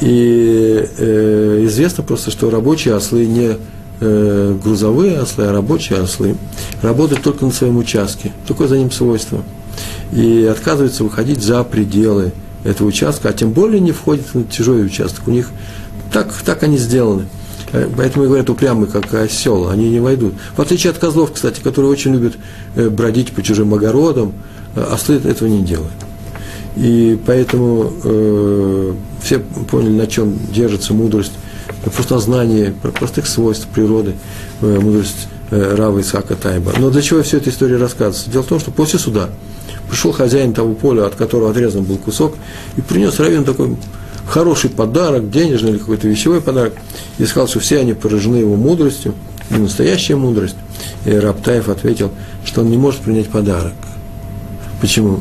[0.00, 3.56] И э, известно просто, что рабочие ослы не
[4.00, 6.36] э, грузовые ослы, а рабочие ослы
[6.80, 8.32] работают только на своем участке.
[8.48, 9.42] Такое за ним свойство.
[10.12, 12.32] И отказываются выходить за пределы
[12.64, 15.28] этого участка, а тем более не входят на чужой участок.
[15.28, 15.50] У них
[16.12, 17.26] так, так они сделаны.
[17.72, 20.34] Э, поэтому и говорят упрямые, как осел, они не войдут.
[20.56, 22.34] В отличие от козлов, кстати, которые очень любят
[22.74, 24.32] э, бродить по чужим огородам,
[24.74, 25.92] э, ослы этого не делают.
[26.76, 31.32] И поэтому э, все поняли, на чем держится мудрость,
[31.84, 34.14] просто знание простых свойств природы,
[34.60, 36.72] э, мудрость э, Рава Исаака Тайба.
[36.78, 38.30] Но для чего все эта история рассказывается?
[38.30, 39.30] Дело в том, что после суда
[39.88, 42.34] пришел хозяин того поля, от которого отрезан был кусок,
[42.76, 43.76] и принес Равину такой
[44.30, 46.74] хороший подарок, денежный или какой-то вещевой подарок,
[47.18, 49.14] и сказал, что все они поражены его мудростью,
[49.50, 50.54] не настоящая мудрость.
[51.04, 52.12] И Раптаев ответил,
[52.44, 53.72] что он не может принять подарок.
[54.80, 55.20] Почему?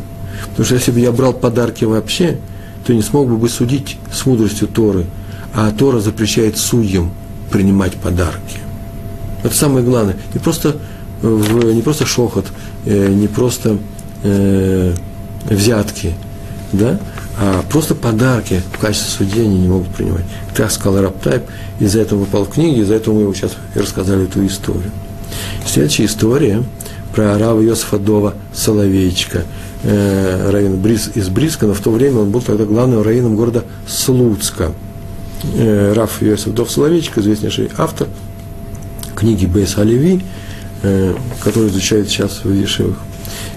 [0.52, 2.38] Потому что если бы я брал подарки вообще,
[2.86, 5.06] то не смог бы бы судить с мудростью Торы,
[5.54, 7.12] а Тора запрещает судьям
[7.52, 8.60] принимать подарки.
[9.44, 10.18] Это самое главное.
[10.34, 10.76] Не просто,
[11.24, 12.46] не просто шохот,
[12.86, 13.78] э, не просто
[14.24, 14.94] э,
[15.50, 16.14] взятки,
[16.72, 17.00] да,
[17.40, 20.26] а просто подарки в качестве судьи они не могут принимать.
[20.56, 21.44] Так сказал Раптайп,
[21.80, 24.92] из-за этого попал в книги, из-за этого мы его сейчас и рассказали эту историю.
[25.66, 26.64] Следующая история
[27.16, 29.44] про Рава Йосифа Дова Соловейчика–
[29.84, 33.64] э, раввин Брис, из Бриска, но в то время он был тогда главным раввином города
[33.88, 34.72] Слуцка.
[35.56, 38.08] Э, Раф Йосиф Дов Соловейчик, известнейший автор
[39.16, 40.24] книги Бейс Оливи,
[40.84, 42.98] э, который изучает сейчас в Ешивах.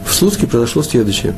[0.05, 1.35] В Слуцке произошло следующее.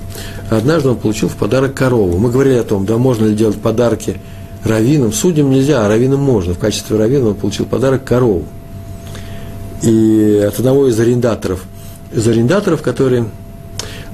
[0.50, 2.18] Однажды он получил в подарок корову.
[2.18, 4.20] Мы говорили о том, да, можно ли делать подарки
[4.64, 5.12] раввинам.
[5.12, 6.54] Судьям нельзя, а раввинам можно.
[6.54, 8.44] В качестве раввина он получил подарок корову.
[9.82, 11.64] И от одного из арендаторов,
[12.12, 13.26] из арендаторов, которые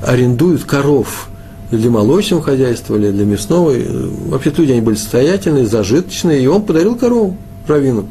[0.02, 1.28] арендуют коров
[1.70, 3.72] для молочного хозяйства, или для мясного.
[4.26, 8.06] Вообще люди они были состоятельные, зажиточные, и он подарил корову Равину.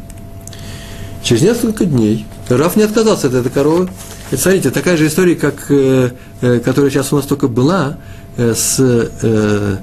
[1.21, 3.89] Через несколько дней Раф не отказался от этой коровы.
[4.31, 6.11] Это, смотрите, такая же история, как, э,
[6.41, 7.97] э, которая сейчас у нас только была,
[8.37, 9.77] э, с, э,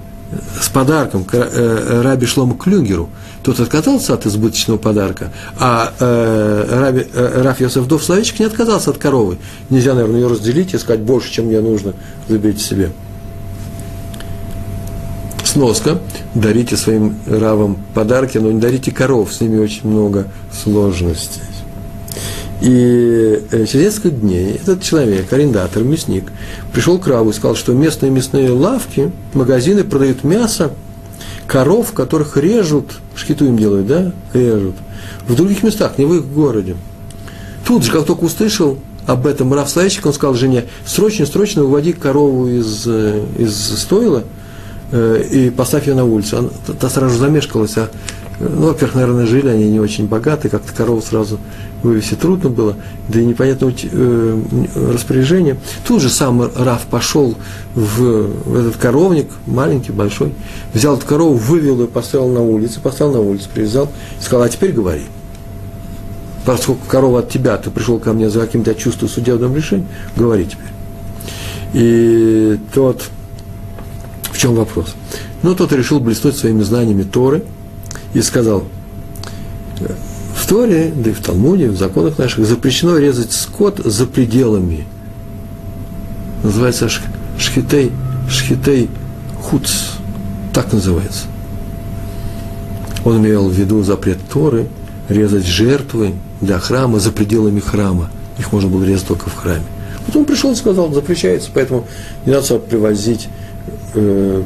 [0.61, 3.11] с подарком к э, Раби Шлому Клюгеру.
[3.43, 8.91] Тот отказался от избыточного подарка, а э, Раби, э, Раф Йосеф Дов Славичек не отказался
[8.91, 9.39] от коровы.
[9.71, 11.95] Нельзя, наверное, ее разделить и сказать больше, чем мне нужно,
[12.29, 12.91] заберите себе.
[15.45, 16.01] Сноска.
[16.35, 21.56] Дарите своим равам подарки, но не дарите коров, с ними очень много сложностей.
[22.67, 26.33] И э, через несколько дней этот человек, арендатор, мясник,
[26.73, 30.73] пришел к Раву и сказал, что местные мясные лавки, магазины продают мясо
[31.47, 34.75] коров, которых режут, шкиту им делают, да, режут,
[35.29, 36.75] в других местах, не в их городе.
[37.65, 41.93] Тут же, как только услышал об этом Рав Славичек, он сказал жене, срочно, срочно уводи
[41.93, 44.25] корову из, э, из стойла
[44.93, 46.39] и поставь ее на улицу.
[46.39, 47.89] Она, та сразу замешкалась, а
[48.39, 51.39] ну, во-первых, наверное, жили они не очень богатые, как-то корову сразу
[51.83, 52.77] вывести трудно было,
[53.09, 54.43] да и непонятного э,
[54.93, 55.57] распоряжения.
[55.87, 57.35] Тут же сам Раф пошел
[57.75, 60.35] в, в этот коровник, маленький, большой,
[60.75, 63.89] взял эту корову, вывел ее, поставил на улице, поставил на улицу, привязал,
[64.21, 65.05] сказал, а теперь говори.
[66.45, 70.67] Поскольку корова от тебя, ты пришел ко мне за каким-то чувством судебным решением, говори теперь.
[71.73, 73.03] И тот,
[74.37, 74.95] в чем вопрос?
[75.43, 77.43] Ну, тот решил блеснуть своими знаниями Торы–
[78.17, 78.65] и сказал,
[80.35, 84.87] в Торе, да и в Талмуде, в законах наших запрещено резать скот за пределами.
[86.43, 86.89] Называется
[87.39, 87.93] шхитей,
[88.31, 88.89] шхитей
[89.43, 89.71] хуц,
[90.55, 91.25] так называется.
[93.05, 94.67] Он имел в виду запрет Торы
[95.11, 98.11] резать жертвы для храма за пределами храма.
[98.39, 99.65] Их можно было резать только в храме.
[100.07, 101.87] Вот он пришел и сказал, запрещается, поэтому
[102.25, 103.29] не надо привозить
[103.97, 104.43] э,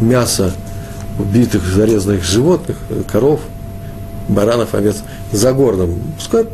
[0.00, 0.52] мясо
[1.18, 2.76] убитых, зарезанных животных,
[3.10, 3.40] коров,
[4.28, 6.00] баранов, овец за городом.
[6.16, 6.46] Пускай,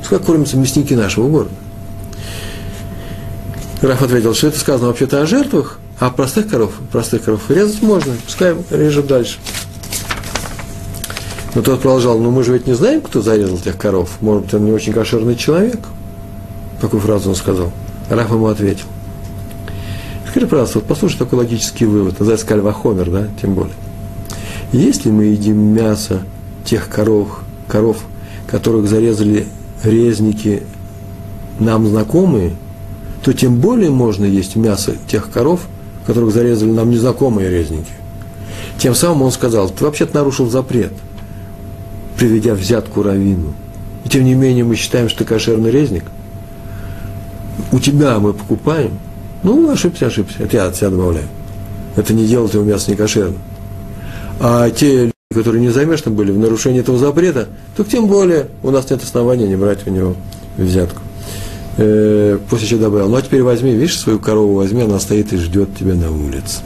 [0.00, 1.54] пускай кормятся мясники нашего города.
[3.82, 8.14] Раф ответил, что это сказано вообще-то о жертвах, а простых коров, простых коров резать можно,
[8.24, 9.38] пускай режут дальше.
[11.54, 14.10] Но тот продолжал, ну мы же ведь не знаем, кто зарезал тех коров.
[14.20, 15.80] Может быть, он не очень кошерный человек.
[16.80, 17.72] Какую фразу он сказал?
[18.10, 18.84] Раф ему ответил.
[20.36, 23.72] Скажи, пожалуйста, вот послушай такой логический вывод, называется кальвахомер, да, тем более.
[24.70, 26.24] Если мы едим мясо
[26.62, 28.04] тех коров, коров,
[28.46, 29.46] которых зарезали
[29.82, 30.64] резники
[31.58, 32.52] нам знакомые,
[33.24, 35.62] то тем более можно есть мясо тех коров,
[36.06, 37.92] которых зарезали нам незнакомые резники.
[38.76, 40.92] Тем самым он сказал, ты вообще-то нарушил запрет,
[42.18, 43.54] приведя взятку равину.
[44.04, 46.04] И тем не менее мы считаем, что ты кошерный резник.
[47.72, 48.98] У тебя мы покупаем.
[49.46, 50.42] Ну, ошибся, ошибся.
[50.42, 51.28] Это я от себя добавляю.
[51.94, 53.38] Это не делает его мясо не кошерным.
[54.40, 58.72] А те люди, которые не замешаны были в нарушении этого запрета, то тем более у
[58.72, 60.16] нас нет основания не брать у него
[60.56, 61.00] взятку.
[61.76, 65.36] Э, после чего добавил, ну а теперь возьми, видишь, свою корову возьми, она стоит и
[65.36, 66.62] ждет тебя на улице.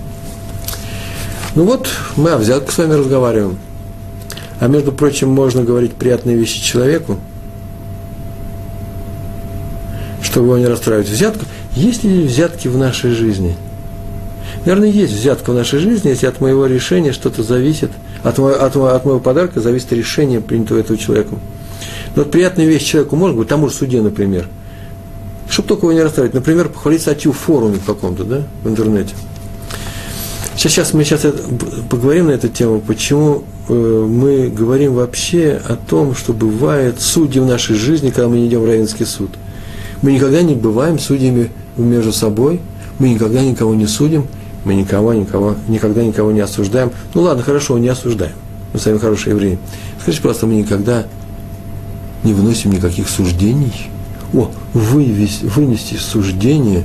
[1.55, 3.59] Ну вот, мы о взятке с вами разговариваем.
[4.59, 7.19] А между прочим, можно говорить приятные вещи человеку,
[10.23, 11.11] чтобы его не расстраивать.
[11.11, 13.57] Взятка, есть ли взятки в нашей жизни?
[14.65, 17.91] Наверное, есть взятка в нашей жизни, если от моего решения что-то зависит,
[18.23, 21.41] от моего, от, от моего подарка зависит решение, принятого этого человеком.
[22.15, 24.49] Но вот приятная вещь человеку может быть, тому же суде, например–
[25.51, 26.35] чтобы только его не расстраивать.
[26.35, 29.15] Например, похвалить статью в форуме каком-то, да, в интернете.
[30.57, 31.27] Сейчас, сейчас мы сейчас
[31.89, 37.47] поговорим на эту тему, почему э, мы говорим вообще о том, что бывает судьи в
[37.47, 39.31] нашей жизни, когда мы не идем в равенский суд.
[40.03, 42.61] Мы никогда не бываем судьями между собой,
[42.99, 44.27] мы никогда никого не судим,
[44.65, 46.91] мы никого, никого, никогда никого не осуждаем.
[47.15, 48.35] Ну ладно, хорошо, не осуждаем.
[48.73, 49.59] Мы с вами хорошие евреи.
[50.01, 51.05] Скажите просто, мы никогда
[52.25, 53.73] не выносим никаких суждений–
[54.33, 56.85] о, вывести, вынести суждение,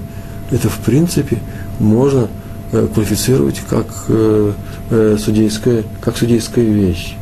[0.51, 1.38] это в принципе
[1.80, 2.28] можно
[2.71, 4.54] э, квалифицировать как, э,
[4.89, 7.15] э, судейская, как судейская вещь.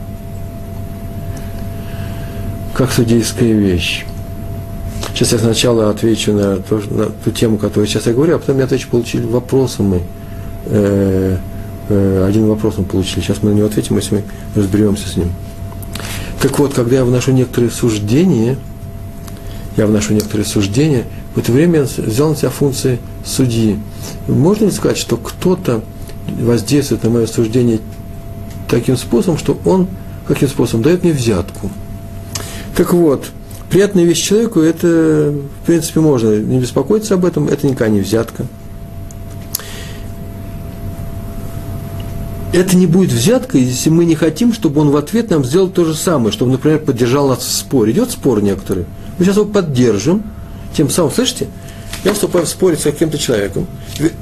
[2.74, 4.06] Как судейская вещь.
[5.14, 8.58] Сейчас я сначала отвечу на, то, на ту тему, которую сейчас я говорю, а потом
[8.58, 10.02] я отвечу, получили вопросы мы.
[10.66, 11.38] Э,
[11.90, 13.22] э, один вопрос мы получили.
[13.22, 14.24] Сейчас мы на него ответим, если мы
[14.56, 15.32] разберемся с ним.
[16.42, 18.58] Так вот, когда я вношу некоторые суждения–
[19.78, 23.80] я вношу некоторые суждения, в это время я взял на себя функции судьи.
[24.28, 25.82] Можно ли сказать, что кто-то
[26.40, 27.80] воздействует на мое суждение
[28.70, 29.88] таким способом, что он,
[30.28, 31.72] каким способом, дает мне взятку?
[32.76, 33.32] Так вот,
[33.74, 35.34] приятная вещь человеку, это,
[35.64, 38.46] в принципе, можно не беспокоиться об этом, это никакая не взятка.
[42.54, 45.86] Это не будет взятка, если мы не хотим, чтобы он в ответ нам сделал то
[45.86, 47.94] же самое, чтобы, например, поддержал нас в споре.
[47.94, 48.86] Идет спор некоторый.
[49.18, 50.22] Мы сейчас его поддержим,
[50.78, 51.48] тем самым, слышите,
[52.04, 53.66] я вступаю в спор с каким-то человеком,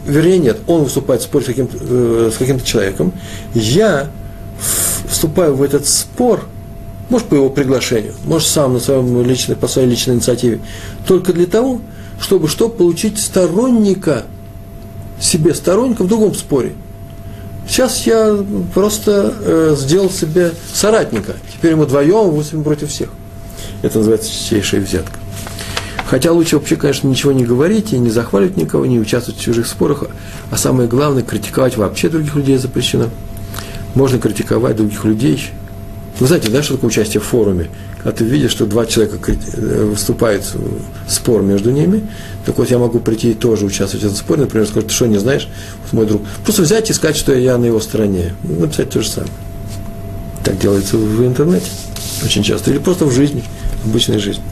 [0.06, 3.12] вернее, нет, он выступает в споре с каким-то, э, с каким-то человеком,
[3.54, 4.10] я
[5.10, 6.46] вступаю в этот спор,
[7.12, 10.62] может, по его приглашению, может, сам на своем личной, по своей личной инициативе,
[11.06, 11.82] только для того,
[12.22, 14.24] чтобы что, получить сторонника,
[15.20, 16.72] себе сторонника в другом споре.
[17.68, 18.38] Сейчас я
[18.74, 21.34] просто э, сделал себе соратника.
[21.54, 23.10] Теперь мы вдвоем выступим против всех.
[23.82, 25.20] Это называется чистейшая взятка.
[26.06, 29.68] Хотя лучше вообще, конечно, ничего не говорить и не захваливать никого, не участвовать в чужих
[29.68, 30.06] спорах,
[30.50, 33.10] а самое главное, критиковать вообще других людей запрещено.
[33.96, 35.52] Можно критиковать других людей.
[36.22, 37.68] Вы знаете, да, что такое участие в форуме?
[37.98, 42.08] Когда ты видишь, что два человека э, выступают в спор между ними,
[42.46, 45.08] так вот я могу прийти и тоже участвовать в этом споре, например, сказать, ты что,
[45.08, 45.50] не знаешь,
[45.82, 46.22] вот мой друг.
[46.44, 48.36] Просто взять и сказать, что я на его стороне.
[48.44, 49.32] Написать то же самое.
[50.44, 51.66] Так делается в интернете
[52.24, 52.70] очень часто.
[52.70, 53.44] Или просто в жизни
[53.84, 54.44] обычной жизни.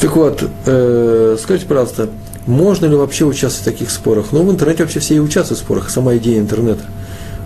[0.00, 2.08] Так вот, э, скажите, пожалуйста,
[2.46, 4.26] можно ли вообще участвовать в таких спорах?
[4.32, 6.82] Ну, в интернете вообще все и участвуют в спорах, сама идея интернета.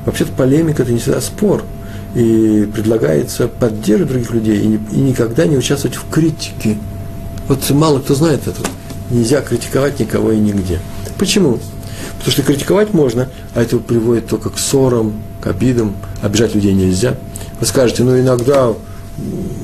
[0.06, 1.64] Вообще-то полемика– это не всегда спор.
[2.18, 6.76] И предлагается поддерживать других людей и, не, и никогда не участвовать в критике.
[7.46, 8.60] Вот мало кто знает это.
[9.08, 10.80] Нельзя критиковать никого и нигде.
[11.16, 11.60] Почему?
[12.18, 15.94] Потому что критиковать можно, а это приводит только к ссорам, к обидам.
[16.20, 17.14] Обижать людей нельзя.
[17.60, 18.74] Вы скажете, ну иногда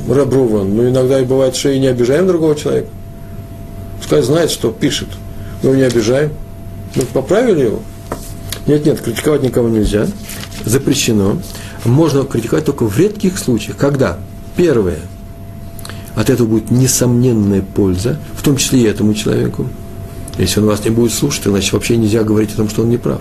[0.09, 2.89] Рабруван, но иногда и бывает, что и не обижаем другого человека.
[3.99, 5.09] Пускай знает, что пишет,
[5.65, 6.31] но не обижаем.
[6.95, 7.83] Ну, поправили его?
[8.69, 10.07] Нет, нет, критиковать никого нельзя.
[10.65, 11.39] Запрещено.
[11.85, 13.77] Можно критиковать только в редких случаях.
[13.77, 14.19] Когда?
[14.57, 14.99] Первое.
[16.15, 19.67] От этого будет несомненная польза, в том числе и этому человеку.
[20.39, 22.97] Если он вас не будет слушать, значит вообще нельзя говорить о том, что он не
[22.97, 23.21] прав.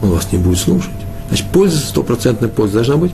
[0.00, 0.90] Он вас не будет слушать.
[1.28, 3.12] Значит, польза, стопроцентная польза должна быть,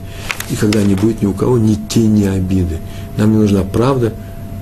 [0.49, 2.77] и когда не будет ни у кого ни тени обиды.
[3.17, 4.13] Нам не нужна правда,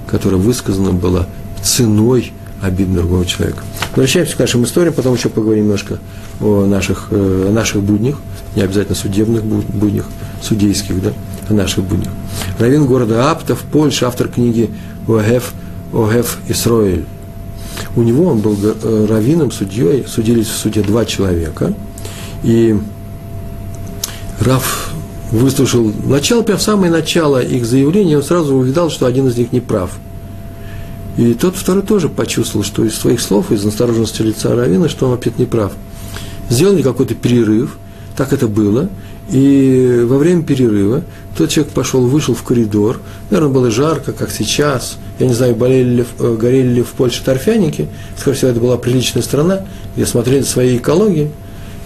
[0.07, 1.25] которая высказана была
[1.61, 3.63] ценой обид другого человека.
[3.97, 5.97] Возвращаемся к нашим историям, потом еще поговорим немножко
[6.39, 8.17] о наших, э, о наших буднях,
[8.55, 10.05] не обязательно судебных буднях,
[10.39, 11.13] судейских, да,
[11.49, 12.13] о наших буднях.
[12.59, 14.69] Равин города Аптов, Польша, автор книги
[15.07, 15.51] Огеф,
[15.91, 17.05] Огеф Исроэль.
[17.95, 21.73] У него он был э, раввином, судьей, судились в суде два человека,
[22.43, 22.79] и
[24.41, 24.91] Раф
[25.31, 29.59] выслушал начало, прям самое начало их заявления, он сразу увидал, что один из них не
[29.59, 29.89] прав.
[31.17, 35.15] И тот второй тоже почувствовал, что из своих слов, из настороженности лица Равина, что он
[35.15, 35.73] опять не прав.
[36.49, 37.77] Сделали какой-то перерыв,
[38.15, 38.89] так это было,
[39.29, 41.03] и во время перерыва
[41.37, 42.99] тот человек пошел, вышел в коридор,
[43.29, 47.21] наверное, было жарко, как сейчас, я не знаю, болели ли, э, горели ли в Польше
[47.23, 49.65] торфяники, скорее всего, это была приличная страна,
[49.95, 51.31] где смотрели своей экологии,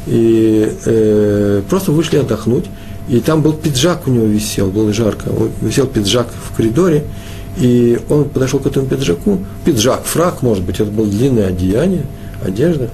[0.08, 2.66] и э, просто вышли отдохнуть,
[3.10, 7.06] и там был пиджак у него висел, было жарко, висел пиджак в коридоре,
[7.58, 12.06] и он подошел к этому пиджаку, пиджак, фрак, может быть, это было длинное одеяние,
[12.44, 12.90] одежда,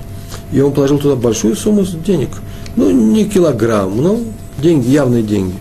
[0.52, 2.30] и он положил туда большую сумму денег,
[2.76, 4.20] ну, не килограмм, но
[4.62, 5.56] деньги, явные деньги.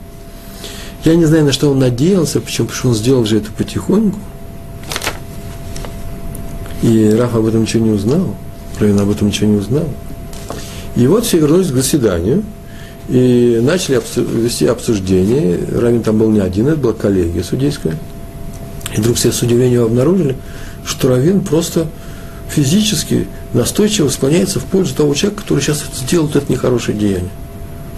[1.05, 4.19] Я не знаю, на что он надеялся, почему, потому что он сделал же это потихоньку.
[6.83, 8.35] И Раф об этом ничего не узнал,
[8.81, 9.89] Равин об этом ничего не узнал.
[10.97, 12.43] И вот все вернулись к заседанию–
[13.09, 15.59] и начали вести обсуждение.
[15.73, 17.97] Равин там был не один, это была коллегия судейская.
[18.97, 20.37] И вдруг все с удивлением обнаружили,
[20.85, 21.87] что Равин просто
[22.49, 27.31] физически настойчиво склоняется в пользу того человека, который сейчас сделал это нехорошее деяние.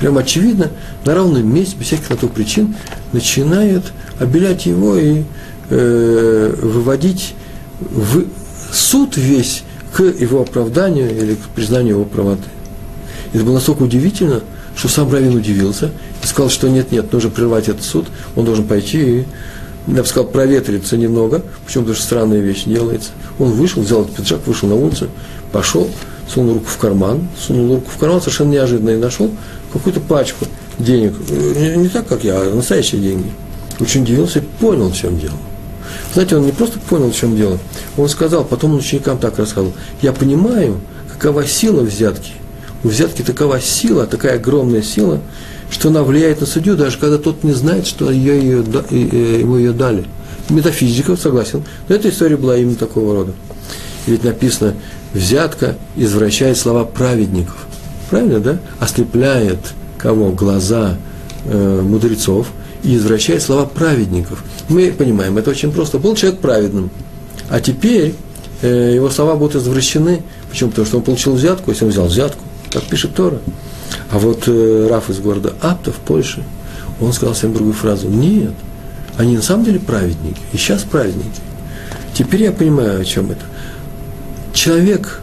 [0.01, 0.71] Прям очевидно,
[1.05, 2.75] на равном месте, без всяких на то причин,
[3.13, 3.85] начинает
[4.19, 5.25] обелять его и
[5.71, 7.35] э, выводить
[7.81, 8.25] в
[8.73, 12.45] суд весь к его оправданию или к признанию его правоты.
[13.33, 14.41] Это было настолько удивительно–
[14.79, 15.91] что сам Равин удивился
[16.23, 19.25] и сказал, что нет, нет, нужно прервать этот суд, он должен пойти и,
[19.89, 23.11] я бы сказал, проветриться немного, почему потому что странная вещь делается.
[23.39, 25.09] Он вышел, взял этот пиджак, вышел на улицу,
[25.51, 25.89] пошел,
[26.29, 29.31] сунул руку в карман, сунул руку в карман совершенно неожиданно и нашел
[29.73, 30.47] какую-то пачку
[30.79, 31.15] денег.
[31.31, 33.31] Не, не так, как я, а настоящие деньги.
[33.81, 35.37] Очень удивился и понял, в чем дело.
[36.13, 37.59] Знаете, он не просто понял, в чем дело,
[37.97, 39.73] он сказал, потом он ученикам так рассказывал,
[40.03, 40.81] я понимаю,
[41.11, 42.33] какова сила взятки–
[42.85, 45.21] у взятки такова сила, такая огромная сила,
[45.71, 49.73] что она влияет на судью, даже когда тот не знает, что ее, ее, ему ее
[49.73, 50.05] дали.
[50.49, 51.63] Метафизика, согласен.
[51.89, 53.33] Но эта история была именно такого рода.
[54.07, 54.75] Ведь написано,
[55.13, 57.67] взятка извращает слова праведников.
[58.09, 58.59] Правильно, да?
[58.81, 59.59] Ослепляет
[59.99, 60.31] кого?
[60.31, 60.97] Глаза
[61.45, 62.49] э, мудрецов
[62.83, 64.43] и извращает слова праведников.
[64.69, 65.99] Мы понимаем, это очень просто.
[65.99, 66.91] Был человек праведным,
[67.51, 68.15] а теперь
[68.63, 70.23] э, его слова будут извращены.
[70.49, 70.71] Почему?
[70.71, 73.41] Потому что он получил взятку, если он взял взятку, так пишет Тора.
[74.11, 76.43] А вот э, Раф из города Апта в Польше,
[77.01, 78.09] он сказал всем другую фразу.
[78.09, 78.53] Нет,
[79.17, 81.41] они на самом деле праведники, и сейчас праведники.
[82.15, 83.45] Теперь я понимаю, о чем это.
[84.53, 85.21] Человек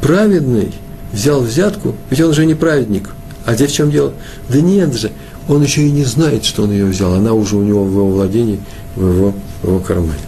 [0.00, 0.72] праведный
[1.12, 3.10] взял взятку, ведь он же не праведник.
[3.44, 4.12] А здесь в чем дело?
[4.48, 5.10] Да нет же,
[5.48, 7.14] он еще и не знает, что он ее взял.
[7.14, 8.60] Она уже у него в его владении,
[8.94, 10.20] в его, в его кармане.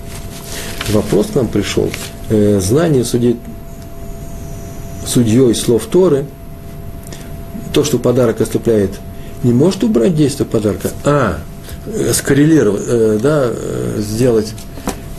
[0.91, 1.89] Вопрос к нам пришел.
[2.29, 3.39] Э, знание судей,
[5.07, 6.27] судьей слов Торы–
[7.73, 8.91] то, что подарок ослепляет,
[9.43, 11.39] не может убрать действие подарка, а
[11.87, 14.55] э, скоррелировать, э, да, э, сделать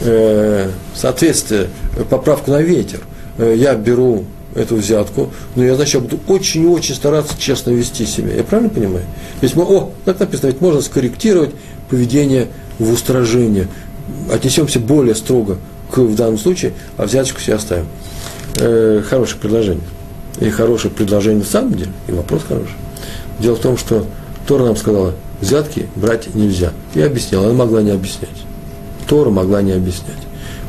[0.01, 1.69] э, соответствие,
[2.09, 3.01] поправку на ветер.
[3.37, 8.35] Э, я беру эту взятку, но я, значит, я буду очень-очень стараться честно вести себя.
[8.35, 9.05] Я правильно понимаю?
[9.41, 11.51] Ведь мы, о, как написано, ведь можно скорректировать
[11.89, 12.47] поведение
[12.77, 13.67] в устражение.
[14.31, 15.57] Отнесемся более строго
[15.89, 17.87] к, в данном случае, а взяточку себе оставим.
[18.59, 19.83] Э, хорошее предложение
[20.39, 22.75] и хорошее предложение в самом деле, и вопрос хороший.
[23.39, 24.05] Дело в том, что
[24.47, 26.71] Тора нам сказала, взятки брать нельзя.
[26.93, 28.29] Я объяснял, она могла не объяснять.
[29.07, 30.17] Тора могла не объяснять.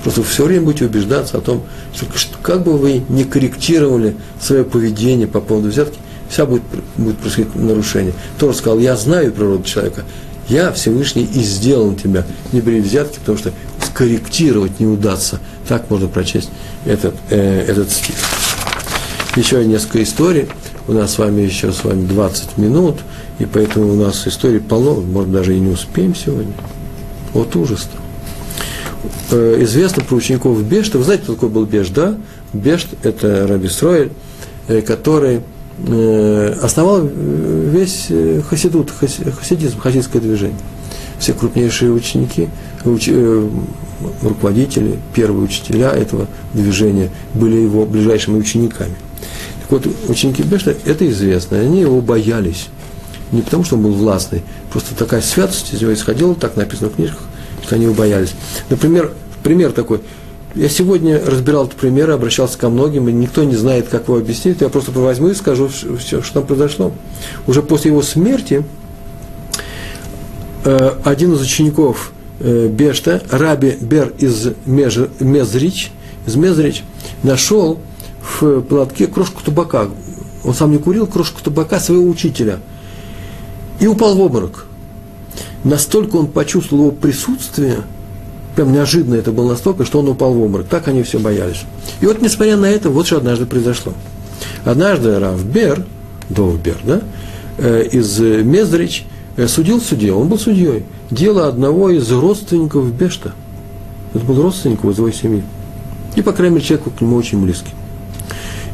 [0.03, 1.63] Просто все время будете убеждаться о том,
[1.95, 2.07] что
[2.43, 5.99] как бы вы не корректировали свое поведение по поводу взятки,
[6.29, 6.63] вся будет,
[6.97, 8.13] будет происходить нарушение.
[8.39, 10.05] Тора сказал, я знаю природу человека,
[10.49, 13.53] я Всевышний и сделал тебя, не бери взятки, потому что
[13.85, 15.39] скорректировать не удастся.
[15.69, 16.51] Так можно прочесть
[16.85, 18.17] этот, э, этот стих
[19.37, 20.49] еще несколько историй.
[20.89, 22.97] У нас с вами еще с вами 20 минут,
[23.39, 26.53] и поэтому у нас историй полно, может, даже и не успеем сегодня.
[27.33, 27.97] Вот ужас-то.
[29.31, 30.99] Э, известно про учеников Бешта.
[30.99, 32.17] Вы знаете, кто такой был Бешт, да?
[32.53, 34.11] Бешт– это Раби Строэль,
[34.69, 35.41] э, который
[35.87, 38.09] э, основал весь
[38.49, 40.59] хасидут, хасидизм, хасидское движение.
[41.19, 42.49] Все крупнейшие ученики,
[42.85, 43.09] уч,
[44.23, 48.95] руководители, первые учителя этого движения были его ближайшими учениками–
[49.73, 52.69] вот ученики Бешта, это известно, они его боялись.
[53.33, 56.97] Не потому, что он был властный, просто такая святость из него исходила, так написано в
[56.97, 57.23] книжках,
[57.65, 58.35] что они его боялись.
[58.69, 59.13] Например,
[59.43, 60.01] пример такой.
[60.55, 64.61] Я сегодня разбирал этот пример, обращался ко многим, и никто не знает, как его объяснить.
[64.61, 66.93] Я просто возьму и скажу все, что там произошло.
[67.47, 68.63] Уже после его смерти
[70.67, 75.91] э, один из учеников э, Бешта, Раби Бер из Мезрич,
[76.27, 76.83] из Мезрич,
[77.23, 77.79] нашел
[78.23, 79.89] в платке крошку табака.
[80.45, 82.59] Он сам не курил крошку табака своего учителя.
[83.81, 84.67] и упал в обморок.
[85.65, 87.79] Настолько он почувствовал его присутствие,
[88.55, 90.69] прям неожиданно это было настолько, что он упал в обморок.
[90.69, 91.63] Так они все боялись.
[92.01, 93.93] И вот, несмотря на это, вот что однажды произошло.
[94.65, 95.85] Однажды Рав Бер,
[96.29, 97.01] Довбер, да,
[97.59, 99.05] э, из Мездрич,
[99.37, 103.33] э, судил судью, он был судьей, дело одного из родственников Бешта.
[104.15, 105.43] Это был родственник его своей семьи.
[106.15, 107.73] И, по крайней мере, человек к нему очень близкий.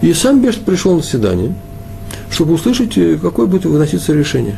[0.02, 1.54] И сам Бешт пришел на свидание,
[2.30, 4.56] чтобы услышать, э, какое будет выноситься решение.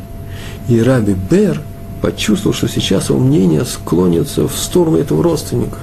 [0.67, 1.61] И Раби Бер
[2.01, 5.79] почувствовал, что сейчас его мнение склонится в сторону этого родственника,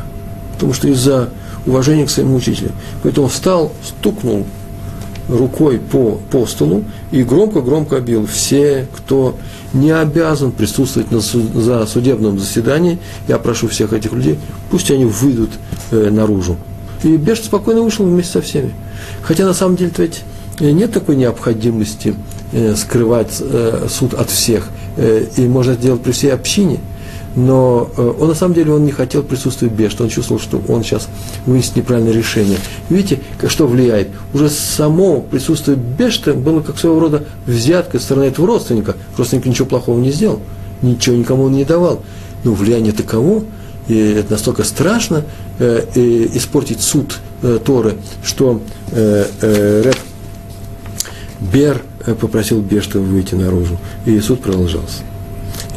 [0.55, 1.31] потому что из-за
[1.67, 2.73] уважения к своему учителю.
[3.03, 4.47] Поэтому он встал, стукнул
[5.29, 9.37] рукой по, по столу и громко-громко объявил, все, кто
[9.73, 12.99] не обязан присутствовать на, за судебном заседании,
[13.29, 14.39] я прошу всех этих людей,
[14.71, 15.51] пусть они выйдут
[15.91, 16.57] э, наружу.
[17.03, 18.73] И Бешт спокойно вышел вместе со всеми.
[19.23, 20.23] Хотя на самом деле ведь
[20.61, 22.15] нет такой необходимости
[22.53, 26.81] э, скрывать э, суд от всех, э, и можно сделать при всей общине–
[27.39, 30.83] но э, он на самом деле он не хотел присутствовать Бешта, он чувствовал, что он
[30.83, 31.09] сейчас
[31.47, 32.59] вынесет неправильное решение.
[32.89, 34.09] Видите, что влияет?
[34.35, 38.97] Уже само присутствие Бешта было как своего рода взятка со стороны этого родственника.
[39.17, 40.41] Родственник ничего плохого не сделал,
[40.83, 42.03] ничего никому он не давал.
[42.43, 43.45] Но влияние таково,
[43.89, 45.25] и это настолько страшно
[45.59, 46.01] э, э,
[46.35, 48.61] испортить суд э, Торы, что
[48.93, 49.99] э, э, Ред
[51.41, 55.03] Бер э, попросил Бешта выйти наружу, и суд продолжался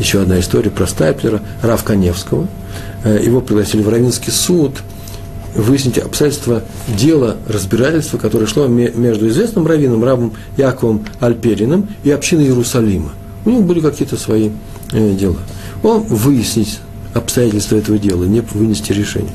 [0.01, 2.47] еще одна история про Стайплера, Рав Коневского.
[3.03, 4.81] Э, его пригласили в Равинский суд
[5.55, 13.11] выяснить обстоятельства дела разбирательства, которое шло между известным раввином, Равом Яковом Альпериным и общиной Иерусалима.
[13.45, 14.51] У них были какие-то свои
[14.91, 15.37] э, дела.
[15.83, 16.79] Он выяснить
[17.13, 19.33] обстоятельства этого дела, не вынести решение.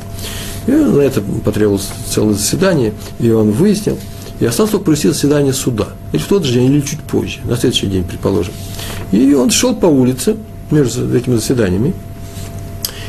[0.66, 3.98] И на это потребовалось целое заседание, и он выяснил,
[4.40, 5.88] и осталось только провести заседание суда.
[6.12, 8.52] Или в тот же день, или чуть позже, на следующий день, предположим.
[9.12, 10.36] И он шел по улице
[10.70, 11.94] между этими заседаниями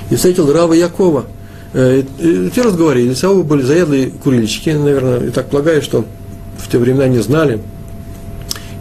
[0.09, 1.26] и встретил Рава Якова.
[1.74, 6.05] Э, и те разговорились, а оба были заядлые курильщики, наверное, и так полагаю, что
[6.57, 7.59] в те времена не знали.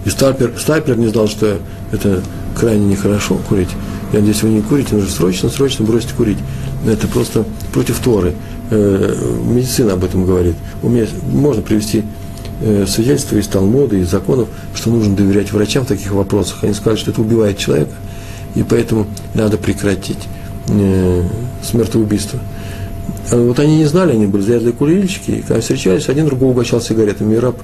[0.05, 1.59] И Стайпер, Стайпер не знал, что
[1.91, 2.23] это
[2.59, 3.71] крайне нехорошо курить.
[4.13, 6.39] Я надеюсь, вы не курите, нужно срочно, срочно бросить курить.
[6.87, 8.35] Это просто против Торы.
[8.71, 10.55] Э, медицина об этом говорит.
[10.83, 12.05] У меня можно привести
[12.61, 16.63] э, свидетельства из Талмуда, из законов, что нужно доверять врачам в таких вопросах.
[16.63, 17.93] Они сказали, что это убивает человека,
[18.55, 20.29] и поэтому надо прекратить
[20.69, 21.23] э,
[21.63, 22.39] смертоубийство.
[23.33, 26.81] А вот они не знали, они были заядлые курильщики, и когда встречались, один другого угощал
[26.81, 27.35] сигаретами.
[27.35, 27.57] И раб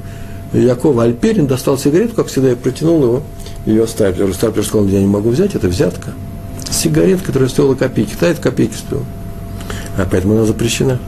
[0.53, 3.22] Якова Альперин достал сигарету, как всегда, и протянул его,
[3.64, 4.34] ее Стайплер.
[4.34, 6.11] Стайплер сказал, я не могу взять, это взятка.
[6.72, 9.04] Сигарет, которая стоила копейки, та это копейки стоила.
[9.96, 10.98] А поэтому она запрещена.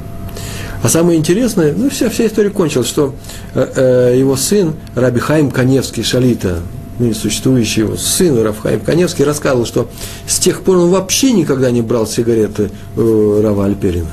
[0.83, 3.15] А самое интересное, ну, вся, вся история кончилась, что
[3.55, 6.61] э, э, его сын, Раби Хайм Каневский, Шалита,
[6.99, 9.89] ныне существующий его сын, Рафхайм Каневский, рассказывал, что
[10.27, 14.11] с тех пор он вообще никогда не брал сигареты э, Рава Альперина.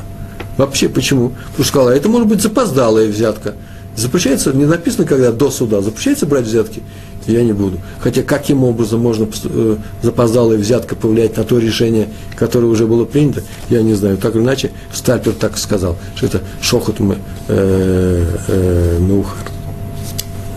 [0.57, 1.29] Вообще почему?
[1.29, 3.55] Потому что сказал, а это может быть запоздалая взятка.
[4.01, 6.81] Запрещается, не написано, когда до суда, запрещается брать взятки
[7.27, 7.77] я не буду.
[7.99, 13.43] Хотя каким образом можно э, запоздалая взятка повлиять на то решение, которое уже было принято,
[13.69, 14.17] я не знаю.
[14.17, 19.51] Так или иначе, Стальпер так сказал, что это шохот мы, э, э, Меухар.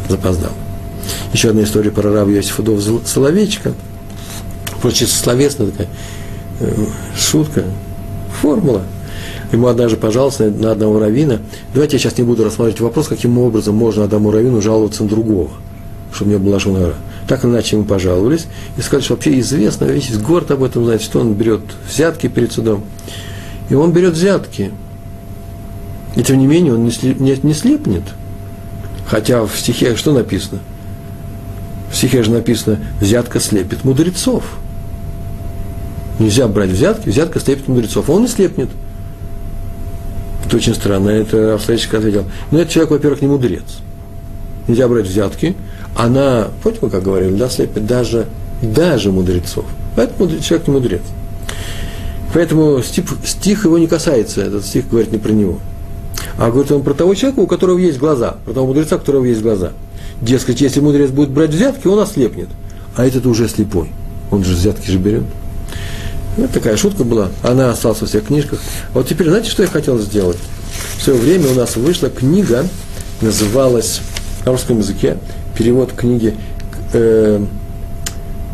[0.09, 0.53] Запоздал.
[1.35, 3.75] Еще одна история про раба Иосифа Дов Соловейчика.
[4.79, 5.89] Впрочем, словесная такая
[6.61, 7.65] э, шутка,
[8.41, 8.83] формула.
[9.55, 11.39] Ему однажды пожаловался на одного равина.
[11.73, 15.51] Давайте я сейчас не буду рассматривать вопрос, каким образом можно одному равину жаловаться на другого–
[16.15, 16.95] чтобы не было шунара.
[17.27, 18.47] Так иначе ему пожаловались
[18.77, 22.53] и сказали, что вообще известно, весь город об этом знает, что он берет взятки перед
[22.53, 22.85] судом.
[23.69, 24.71] И он берет взятки.
[26.17, 28.05] И тем не менее он не, не, не слепнет.
[29.07, 30.61] Хотя в стихе что написано?
[31.91, 34.45] В стихе же написано, взятка слепит мудрецов.
[36.19, 38.09] Нельзя брать взятки, взятка слепит мудрецов.
[38.11, 38.69] Он не слепнет.
[40.45, 42.25] Это очень странно, это обстоятельство ответил.
[42.51, 43.63] Но этот человек, во-первых, не мудрец.
[44.69, 45.55] Нельзя брать взятки,
[45.97, 48.27] она, помните, мы как говорили, да, слепит даже,
[48.63, 49.65] даже мудрецов.
[49.97, 51.03] Поэтому человек не мудрец.
[52.33, 55.61] Поэтому стих, стих его не касается, этот стих говорит не про него.
[56.37, 59.25] А говорит он про того человека, у которого есть глаза, про того мудреца, у которого
[59.25, 59.71] есть глаза.
[60.21, 62.49] Дескать, если мудрец будет брать взятки, он ослепнет.
[62.97, 63.91] А этот уже слепой.
[64.31, 65.25] Он же взятки же берет.
[66.37, 67.29] Вот такая шутка была.
[67.43, 68.61] Она осталась во всех книжках.
[68.93, 70.39] А вот теперь, знаете, что я хотел сделать?
[70.99, 72.67] В свое время у нас вышла книга,
[73.21, 74.01] называлась
[74.45, 75.19] на русском языке
[75.57, 76.35] перевод книги
[76.93, 77.45] э,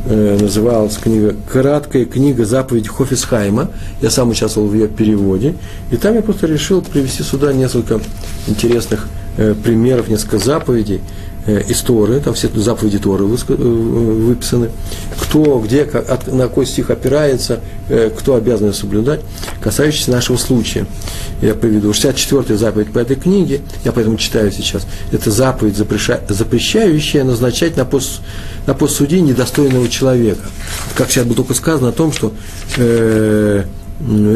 [0.07, 3.71] э, называлась книга «Краткая книга заповеди Хофисхайма».
[4.01, 5.55] Я сам участвовал в ее переводе.
[5.91, 8.01] И там я просто решил привести сюда несколько
[8.47, 11.01] интересных э, примеров, несколько заповедей
[11.47, 14.71] из Торы, там все заповеди Торы э, выписаны,
[15.19, 17.61] кто, где, как, на какой стих опирается,
[18.19, 19.21] кто обязан ее соблюдать,
[19.61, 20.87] касающиеся нашего случая.
[21.43, 24.87] Я приведу 64-я заповедь по этой книге, я поэтому читаю сейчас.
[25.11, 28.21] Это заповедь, запрещающая назначать на пост,
[28.67, 30.47] на пост судьи недостойного человека.
[30.95, 32.33] Как сейчас было только сказано о том, что
[32.77, 33.65] э,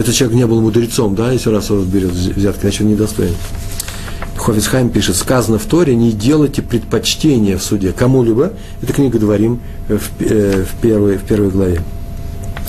[0.00, 3.34] этот человек не был мудрецом, да, если раз он берет взятки, значит, он недостоин.
[4.36, 8.52] Хофисхайм пишет, сказано в Торе, не делайте предпочтения в суде кому-либо.
[8.82, 11.80] Это книга Дворим в, э, в, первой, в первой главе.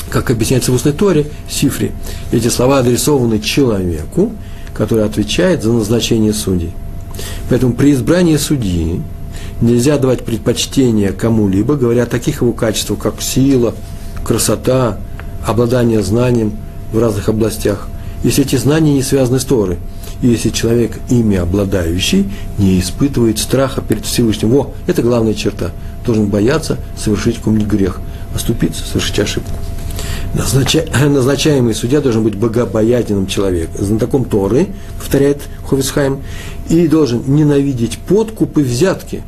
[0.10, 1.92] Как объясняется в устной Торе, Сифри,
[2.32, 4.32] эти слова адресованы человеку,
[4.74, 6.72] который отвечает за назначение судей.
[7.50, 9.02] Поэтому при избрании судьи
[9.62, 13.74] нельзя давать предпочтение кому-либо, говоря о таких его качествах, как сила,
[14.24, 15.00] красота,
[15.46, 16.54] обладание знанием–
[16.96, 17.88] в разных областях,
[18.24, 19.78] если эти знания не связаны с Торой,
[20.28, 24.56] если человек, ими обладающий, не испытывает страха перед Всевышним.
[24.56, 25.72] О, это главная черта.
[26.06, 28.00] Должен бояться совершить какой-нибудь грех,
[28.34, 29.52] оступиться, совершить ошибку.
[30.34, 30.86] Назнача...
[31.08, 34.68] Назначаемый судья должен быть богобоязненным человеком, знатоком Торы,
[34.98, 36.20] повторяет Ховисхайм,
[36.70, 39.24] и должен ненавидеть подкупы, взятки.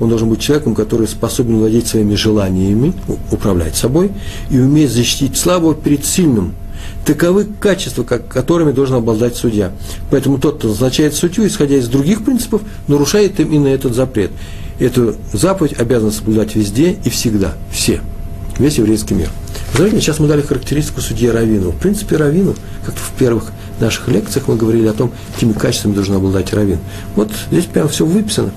[0.00, 2.94] Он должен быть человеком, который способен владеть своими желаниями,
[3.30, 4.10] управлять собой,
[4.50, 6.54] и уметь защитить слабого перед сильным–
[7.04, 9.72] Таковы качества, которыми должен обладать судья.
[10.10, 14.30] Поэтому тот, кто назначает судью, исходя из других принципов, нарушает именно этот запрет.
[14.78, 17.54] Эту заповедь обязан соблюдать везде и всегда.
[17.72, 18.00] Все.
[18.58, 19.30] Весь еврейский мир.
[19.74, 21.70] Знаете, сейчас мы дали характеристику судьи Равину.
[21.70, 22.54] В принципе, Равину,
[22.84, 26.78] как в первых наших лекциях мы говорили о том, какими качествами должен обладать Равин.
[27.16, 28.50] Вот здесь прямо все выписано.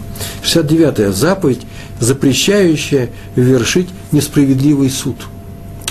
[0.44, 1.62] 69-я заповедь,
[2.00, 5.16] запрещающая вершить несправедливый суд–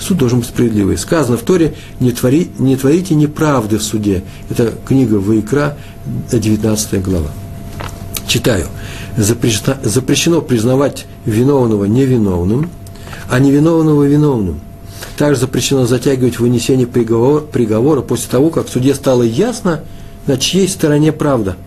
[0.03, 0.99] Суд должен быть справедливый.
[0.99, 4.25] Сказано в Торе, не, твори, не творите неправды в суде.
[4.51, 5.77] Это книга Ваикра,
[6.33, 7.29] 19 глава.
[8.27, 8.67] Читаю.
[9.17, 12.69] Запрещено, запрещено признавать виновного невиновным,
[13.31, 14.61] а невиновного виновным.
[15.17, 19.83] Также запрещено затягивать вынесение приговора, приговора после того, как в суде стало ясно,
[20.27, 21.57] на чьей стороне правда–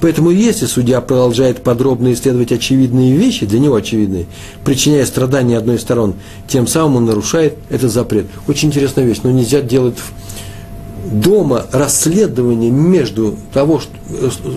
[0.00, 4.26] Поэтому если судья продолжает подробно исследовать очевидные вещи, для него очевидные,
[4.64, 6.14] причиняя страдания одной из сторон,
[6.48, 8.26] тем самым он нарушает этот запрет.
[8.48, 9.96] Очень интересная вещь, но нельзя делать
[11.04, 13.92] дома расследование между того, что,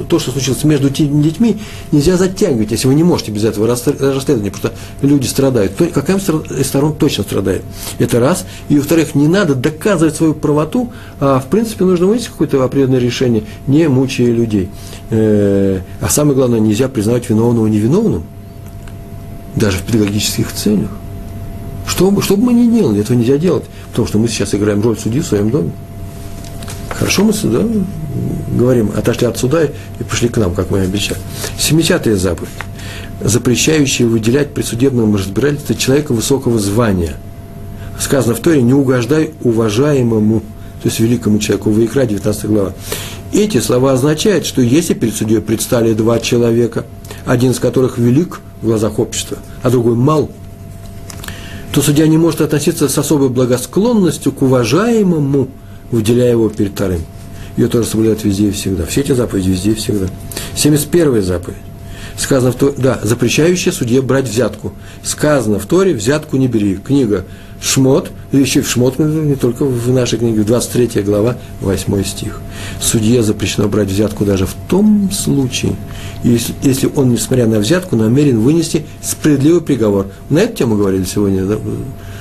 [0.07, 1.57] то, что случилось между теми детьми,
[1.91, 5.73] нельзя затягивать, если вы не можете без этого расследования, потому что люди страдают.
[5.93, 7.63] Какая из сторон точно страдает.
[7.99, 8.45] Это раз.
[8.69, 13.43] И, во-вторых, не надо доказывать свою правоту, а, в принципе, нужно вынести какое-то определенное решение,
[13.67, 14.69] не мучая людей.
[15.09, 18.23] Э, а самое главное, нельзя признавать виновного невиновным,
[19.55, 20.89] даже в педагогических целях.
[21.87, 24.97] Что, что бы мы ни делали, этого нельзя делать, потому что мы сейчас играем роль
[24.97, 25.71] судьи в своем доме.
[26.97, 27.63] Хорошо мы сюда
[28.55, 31.19] говорим, отошли от суда и пришли к нам, как мы и обещали.
[31.59, 32.49] 70-я заповедь,
[33.21, 37.17] запрещающая выделять при судебном разбирательстве человека высокого звания.
[37.99, 40.39] Сказано в Торе, не угождай уважаемому,
[40.81, 42.73] то есть великому человеку, Ваикра, 19 глава.
[43.33, 46.85] Эти слова означают, что если перед судьей предстали два человека,
[47.25, 50.29] один из которых велик в глазах общества, а другой мал,
[51.73, 55.49] то судья не может относиться с особой благосклонностью к уважаемому
[55.91, 57.01] выделяя его перед вторым.
[57.57, 58.85] Ее тоже соблюдают везде и всегда.
[58.85, 60.07] Все эти заповеди везде и всегда.
[60.55, 61.57] 71 заповедь.
[62.17, 64.73] Сказано в Торе, да, запрещающая судье брать взятку.
[65.03, 66.77] Сказано в Торе, взятку не бери.
[66.77, 67.25] Книга
[67.61, 72.39] Шмот, еще в Шмот, не только в нашей книге, 23 глава, 8 стих.
[72.79, 75.75] Судье запрещено брать взятку даже в том случае,
[76.23, 80.07] если, если он, несмотря на взятку, намерен вынести справедливый приговор.
[80.29, 81.45] На эту тему говорили сегодня.
[81.45, 81.57] Да?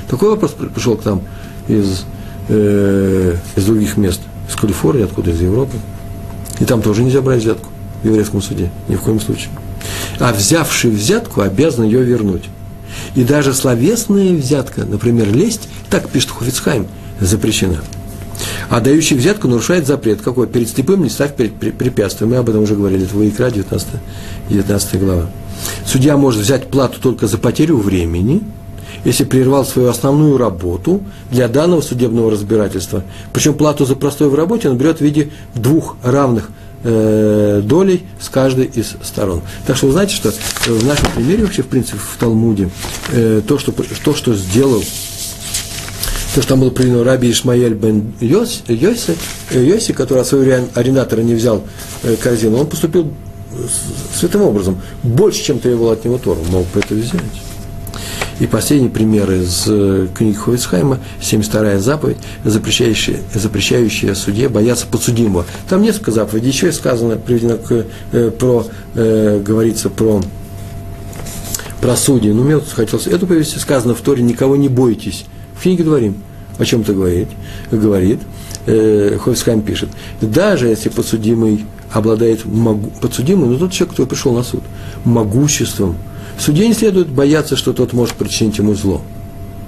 [0.08, 1.22] Такой вопрос пришел к нам
[1.68, 2.04] из
[2.49, 5.76] э, из других мест, из Калифорнии, откуда, из Европы.
[6.61, 7.68] И там тоже нельзя брать взятку
[8.03, 9.51] в еврейском суде, ни в коем случае.
[10.18, 12.45] А взявший взятку обязан ее вернуть.
[13.14, 16.86] И даже словесная взятка, например, лесть, так пишет Хофицхайм,
[17.20, 17.80] запрещена.
[18.68, 20.20] А дающий взятку нарушает запрет.
[20.20, 20.47] Какой?
[20.47, 22.30] Перед слепым не ставь перед препятствием.
[22.30, 23.05] Мы об этом уже говорили.
[23.05, 23.88] Это Ваикра, 19,
[24.49, 25.26] 19 глава.
[25.86, 28.42] Судья может взять плату только за потерю времени–
[29.05, 33.05] если прервал свою основную работу для данного судебного разбирательства.
[33.32, 36.50] Причем плату за простой в работе он берет в виде двух равных
[36.82, 39.42] э, долей с каждой из сторон.
[39.66, 40.32] Так что вы знаете, что
[40.66, 42.70] в нашем примере вообще, в принципе, в Талмуде,
[43.12, 44.82] э, то, что, то, что сделал
[46.34, 49.16] то, что там было приведено Раби Ишмаэль бен Йоси, Йоси,
[49.52, 51.62] Йоси который от своего арендатора не взял
[52.02, 53.12] э, корзину, он поступил
[54.12, 54.80] святым образом.
[55.02, 57.20] Больше, чем требовал от него Тору, мог бы это взять.
[58.41, 65.45] И последний пример из э, книги Ховицхайма, 72-я заповедь, запрещающая, запрещающая судье бояться подсудимого.
[65.68, 70.20] Там несколько заповедей, еще и сказано, приведено к, э, про, э, говорится про
[71.80, 72.32] про судьи.
[72.32, 75.26] Но мне хотелось эту повести сказано в Торе, никого не бойтесь.
[75.55, 76.16] В книге говорим,
[76.59, 77.28] о чем-то говорит,
[77.70, 78.20] говорит
[78.66, 79.18] э,
[79.66, 84.62] пишет, даже если подсудимый обладает могу, подсудимым, но тот человек, который пришел на суд,
[85.05, 85.97] могуществом,
[86.39, 89.03] судье не следует бояться, что тот может причинить ему зло.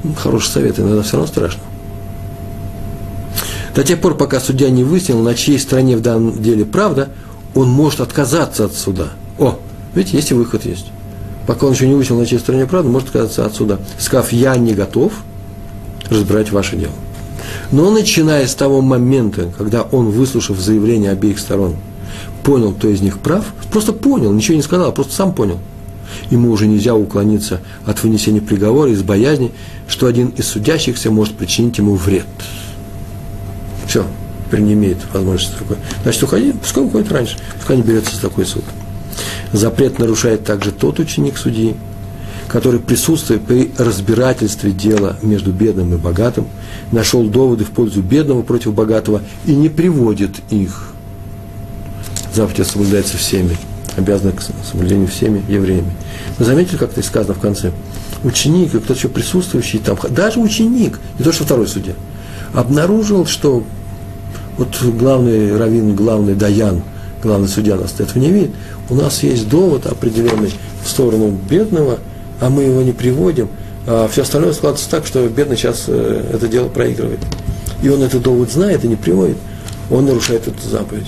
[0.03, 1.63] Ну, хороший совет, иногда все равно страшно.
[3.75, 7.11] До тех пор, пока судья не выяснил, на чьей стороне в данном деле правда,
[7.55, 9.11] он может отказаться от суда.
[9.39, 9.59] О,
[9.95, 10.87] видите, есть и выход есть.
[11.47, 13.79] Пока он еще не выяснил, на чьей стороне правда, может отказаться от суда.
[13.99, 15.13] Сказав, я не готов
[16.09, 16.93] разбирать ваше дело.
[17.71, 21.77] Но начиная с того момента, когда он, выслушав заявление обеих сторон,
[22.43, 25.59] понял, кто из них прав, просто понял, ничего не сказал, просто сам понял.
[26.31, 29.53] Ему уже нельзя уклониться от вынесения приговора из боязни,
[29.89, 32.27] что один из судящихся может причинить ему вред.
[33.87, 34.05] Все,
[34.47, 35.77] теперь не имеет возможности такой.
[36.03, 38.65] Значит, уходи, пускай уходит раньше, пускай не берется за такой суд.
[39.53, 41.77] Запрет нарушает также тот ученик судьи,
[42.49, 46.47] который, присутствуя при разбирательстве дела между бедным и богатым,
[46.93, 50.93] нашел доводы в пользу бедного против богатого и не приводит их.
[52.35, 53.57] Заповедь соблюдается всеми,
[53.97, 55.91] обязана к соблюдению всеми евреями.
[56.39, 57.73] Вы заметили, как это сказано в конце?
[58.25, 61.95] Ученик, и кто-то еще присутствующий там, даже ученик, не то что второй судья,
[62.55, 63.65] обнаружил, что
[64.59, 66.83] вот главный раввин, главный даян,
[67.23, 68.51] главный судья нас этого не видит,
[68.89, 70.53] у нас есть довод определенный
[70.85, 71.99] в сторону бедного–
[72.41, 73.49] а мы его не приводим,
[73.87, 77.21] а все остальное складывается так, что бедный сейчас э, это дело проигрывает.
[77.83, 79.37] И он этот довод знает и не приводит,
[79.91, 81.07] он нарушает эту заповедь.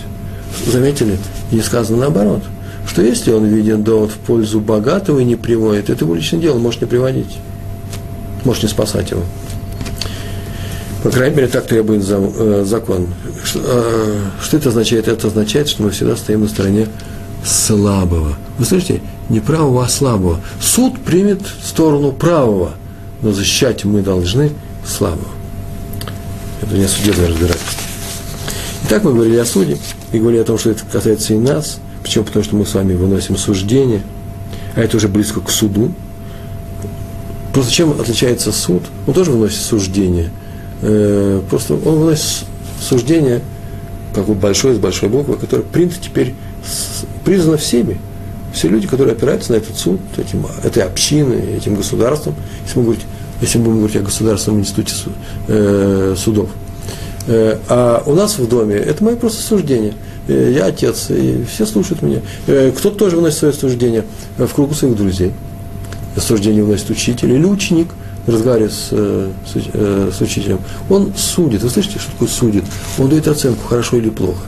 [0.66, 1.18] Заметили?
[1.52, 2.42] Не сказано наоборот,
[2.88, 6.58] что если он видит довод в пользу богатого и не приводит, это его личное дело,
[6.58, 7.36] может не приводить,
[8.44, 9.22] может не спасать его.
[11.02, 13.06] По крайней мере, так требует э, закон.
[13.54, 15.06] Э, что это означает?
[15.06, 16.88] Это означает, что мы всегда стоим на стороне
[17.44, 18.36] слабого.
[18.58, 19.00] Вы слышите?
[19.28, 20.40] Не правого, а слабого.
[20.60, 22.72] Суд примет сторону правого,
[23.22, 24.50] но защищать мы должны
[24.84, 25.28] слабого.
[26.62, 27.82] Это не судебное разбирательство.
[28.86, 29.78] Итак, мы говорили о суде
[30.10, 31.78] и говорили о том, что это касается и нас.
[32.08, 32.24] Почему?
[32.24, 34.00] Потому что мы с вами выносим суждение,
[34.74, 35.92] а это уже близко к суду.
[37.52, 38.82] Просто чем отличается суд?
[39.06, 40.30] Он тоже выносит суждение.
[40.80, 42.46] Э, просто он выносит
[42.80, 43.42] суждение,
[44.14, 46.34] как бы большое с большой буквы, которое принято теперь
[47.26, 48.00] признано всеми.
[48.54, 52.34] Все люди, которые опираются на этот суд, этим, этой общины, этим государством,
[52.64, 53.04] если мы, говорить,
[53.42, 54.94] если мы будем говорить о государственном институте
[55.48, 56.48] э, судов.
[57.26, 59.92] Э, а у нас в доме это мое просто суждение.
[60.28, 62.20] Э, я отец, и все слушают меня.
[62.46, 64.04] Э, кто-то тоже выносит свое суждение
[64.36, 65.32] в кругу своих друзей.
[66.16, 67.88] Суждение выносит учитель или ученик,
[68.26, 70.60] разговаривая с, э, с, э, с учителем.
[70.88, 71.62] Он судит.
[71.62, 72.64] Вы слышите, что такое судит?
[72.98, 74.40] Он дает оценку, хорошо или плохо.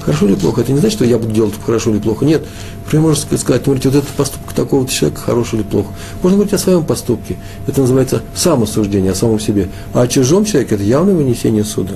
[0.00, 0.62] Хорошо или плохо?
[0.62, 2.24] Это не значит, что я буду делать хорошо или плохо.
[2.24, 2.42] Нет.
[2.84, 5.90] Например, можно сказать, смотрите, вот этот поступок такого-то человека хороший или плохо.
[6.22, 7.36] Можно говорить о своем поступке.
[7.66, 9.68] Это называется самосуждение о самом себе.
[9.92, 11.94] А о чужом человеке– это явное вынесение суда.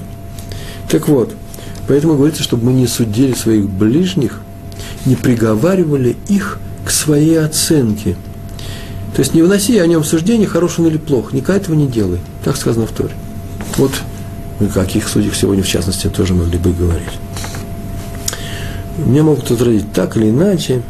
[0.90, 1.34] Так вот,
[1.86, 4.40] поэтому говорится, чтобы мы не судили своих ближних,
[5.06, 8.16] не приговаривали их к своей оценке.
[9.14, 11.32] То есть не вноси о нем суждение, хороший он или плох.
[11.32, 12.18] Никогда этого не делай.
[12.44, 13.14] Так сказано в Торе.
[13.76, 13.92] Вот
[14.60, 17.18] о каких судьях сегодня, в частности, тоже могли бы говорить.
[18.98, 20.82] Меня могут отразить так или иначе.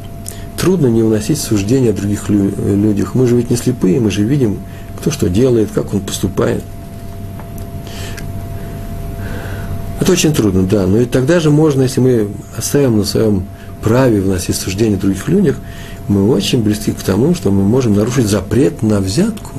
[0.59, 3.15] Трудно не вносить суждения о других людях.
[3.15, 4.61] Мы же ведь не слепые, мы же видим,
[4.99, 6.63] кто что делает, как он поступает.
[10.05, 10.87] Это очень трудно, да.
[10.87, 13.45] Но и тогда же можно, если мы оставим на своем
[13.83, 15.57] праве вносить суждения других людях,
[16.07, 19.51] мы очень близки к тому, что мы можем нарушить запрет на взятку.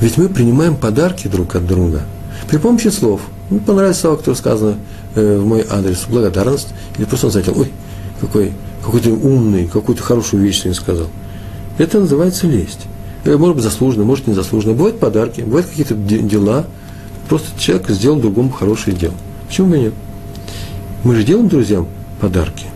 [0.00, 2.02] Ведь мы принимаем подарки друг от друга
[2.48, 3.22] при помощи слов.
[3.50, 4.74] Мне понравилось слово, которое сказано
[5.14, 7.72] Э, в мой адрес благодарность, или просто он заметил, ой,
[8.20, 8.52] какой,
[8.84, 11.06] какой ты умный, какую то хорошую вещь ты сказал.
[11.78, 12.80] Это называется лесть.
[13.24, 14.74] Э, может быть, заслуженно, может, не заслуженно.
[14.74, 16.66] Бывают подарки, бывают какие-то дела.
[17.28, 19.14] Просто человек сделал другому хорошее дело.
[19.46, 19.94] Почему бы нет?
[21.04, 21.86] Мы же делаем друзьям
[22.20, 22.66] подарки.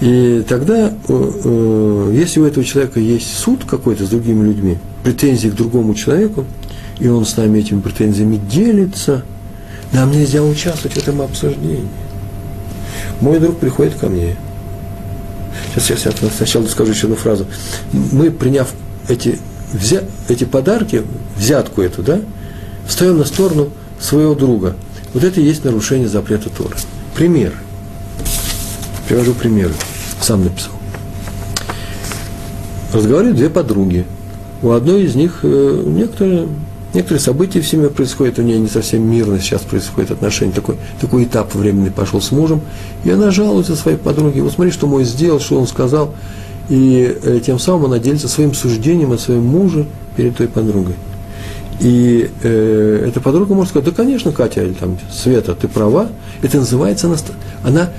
[0.00, 5.54] И тогда, э, если у этого человека есть суд какой-то с другими людьми, претензии к
[5.54, 6.44] другому человеку,
[6.98, 9.24] и он с нами этими претензиями делится–
[9.94, 11.86] нам нельзя участвовать в этом обсуждении.
[13.20, 14.36] Мой друг приходит ко мне.
[15.76, 17.46] Сейчас, сейчас я сначала скажу еще одну фразу.
[17.92, 18.72] Мы, приняв
[19.08, 19.38] эти,
[19.72, 21.02] взя, эти подарки,
[21.36, 22.20] взятку эту, да,
[22.86, 23.70] встаем на сторону
[24.00, 24.76] своего друга.
[25.12, 26.74] Вот это и есть нарушение запрета Торы.
[27.14, 27.54] Пример.
[29.08, 29.72] Привожу примеры.
[30.20, 30.72] Сам написал.
[32.92, 34.06] Разговаривают две подруги.
[34.62, 36.48] у одной из них э, некоторые,
[36.94, 41.24] некоторые события в семье происходят, у нее не совсем мирно сейчас происходит отношение, такой, такой
[41.24, 42.60] этап временный пошел с мужем,
[43.04, 46.14] и она жалуется своей подруге, вот смотри, что мой сделал, что он сказал,
[46.68, 50.94] и э, тем самым она делится своим суждением о своем муже перед той подругой.
[51.80, 56.08] И э, эта подруга может сказать, да, конечно, Катя, или там, Света, ты права.
[56.42, 57.16] Это называется, она,
[57.64, 57.90] она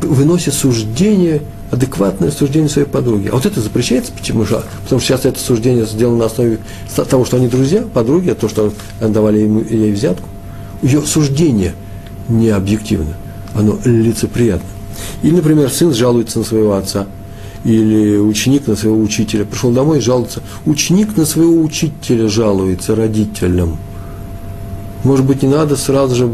[0.00, 3.28] выносит суждение, адекватное суждение своей подруги.
[3.28, 4.62] А вот это запрещается, почему же?
[4.84, 6.58] Потому что сейчас это суждение сделано на основе
[7.08, 10.28] того, что они друзья, подруги, а то, что давали ему, ей взятку.
[10.82, 11.74] Ее суждение
[12.28, 13.14] не объективно,
[13.54, 14.68] оно лицеприятно.
[15.22, 17.06] Или, например, сын жалуется на своего отца–
[17.64, 19.44] или ученик на своего учителя.
[19.44, 20.42] Пришел домой и жалуется.
[20.66, 23.78] Ученик на своего учителя жалуется родителям.
[25.02, 26.30] Может быть, не надо сразу же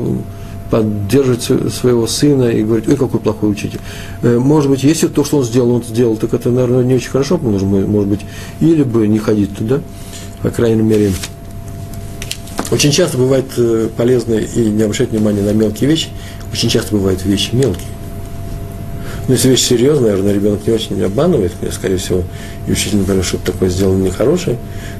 [0.70, 3.80] поддерживать своего сына и говорить, ой, какой плохой учитель.
[4.22, 7.10] Э, может быть, если то, что он сделал, он сделал, так это, наверное, не очень
[7.10, 8.20] хорошо, может быть,
[8.60, 9.80] или бы не ходить туда,
[10.42, 11.12] по крайней мере.
[12.70, 16.08] Очень часто бывает э, полезно и не обращать внимания на мелкие вещи,
[16.52, 17.88] очень часто бывают вещи мелкие.
[19.28, 22.24] Но если вещь серьезная, наверное, ребенок не очень обманывает, скорее всего,
[22.66, 24.56] и учитель, например, что-то такое сделал нехорошее,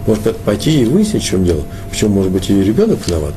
[0.06, 1.62] может пойти и выяснить, в чем дело.
[1.90, 3.34] Почему, может быть, и ребенок виноват.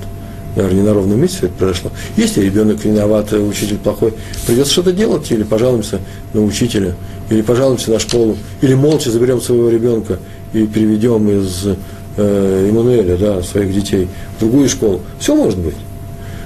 [0.55, 1.91] Наверное, не на ровном месте все это произошло.
[2.15, 4.13] Если ребенок виноват, учитель плохой,
[4.45, 5.99] придется что-то делать, или пожалуемся
[6.33, 6.93] на учителя,
[7.29, 10.19] или пожалуемся на школу, или молча заберем своего ребенка
[10.53, 11.65] и переведем из
[12.17, 14.07] э, Эммануэля, да, своих детей
[14.37, 15.01] в другую школу.
[15.19, 15.75] Все может быть.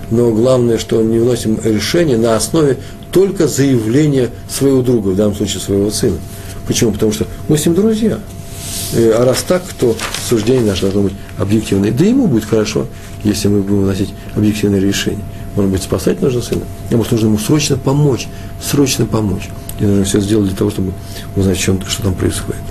[0.09, 2.77] Но главное, что не вносим решение на основе
[3.11, 6.17] только заявление своего друга, в данном случае своего сына.
[6.67, 6.91] Почему?
[6.91, 8.19] Потому что мы с ним друзья.
[8.93, 9.95] Э, а раз так, то
[10.27, 11.91] суждение наше должно быть объективное.
[11.91, 12.87] Да ему будет хорошо,
[13.23, 15.23] если мы будем выносить объективное решение.
[15.55, 18.27] Может быть, спасать нужно сына, а может, нужно ему срочно помочь,
[18.61, 19.49] срочно помочь.
[19.79, 20.93] И нужно все сделать для того, чтобы
[21.35, 22.61] узнать, что, что там происходит.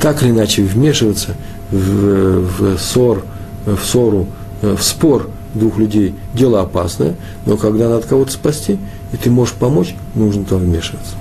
[0.00, 1.36] Так или иначе, вмешиваться
[1.70, 3.24] в, в ссор,
[3.66, 4.28] в ссору,
[4.62, 8.78] в спор двух людей– дело опасное, но когда надо кого-то спасти–
[9.12, 11.14] и ты можешь помочь, нужно то вмешиваться.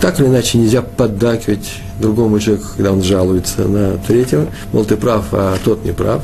[0.00, 5.26] Так или иначе, нельзя поддакивать другому человеку, когда он жалуется на третьего, мол, ты прав,
[5.32, 6.22] а тот не прав.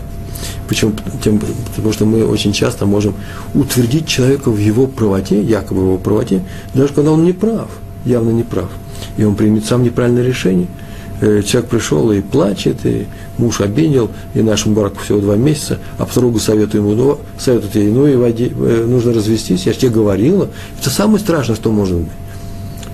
[0.68, 0.92] Почему?
[1.22, 1.40] Тем,
[1.74, 3.14] потому что мы очень часто можем
[3.54, 6.42] утвердить человека в его правоте, якобы его правоте,
[6.74, 7.68] даже когда он не прав,
[8.04, 8.68] явно не прав.
[9.16, 10.68] И он примет сам неправильное решение–
[11.20, 13.06] человек пришел и плачет, и
[13.38, 17.90] муж обидел, и нашему браку всего два месяца, а подруга советует ему, ну, советует ей,
[17.90, 20.48] ну и води, э, нужно развестись, я же тебе говорила.
[20.78, 22.12] Это самое страшное, что может быть.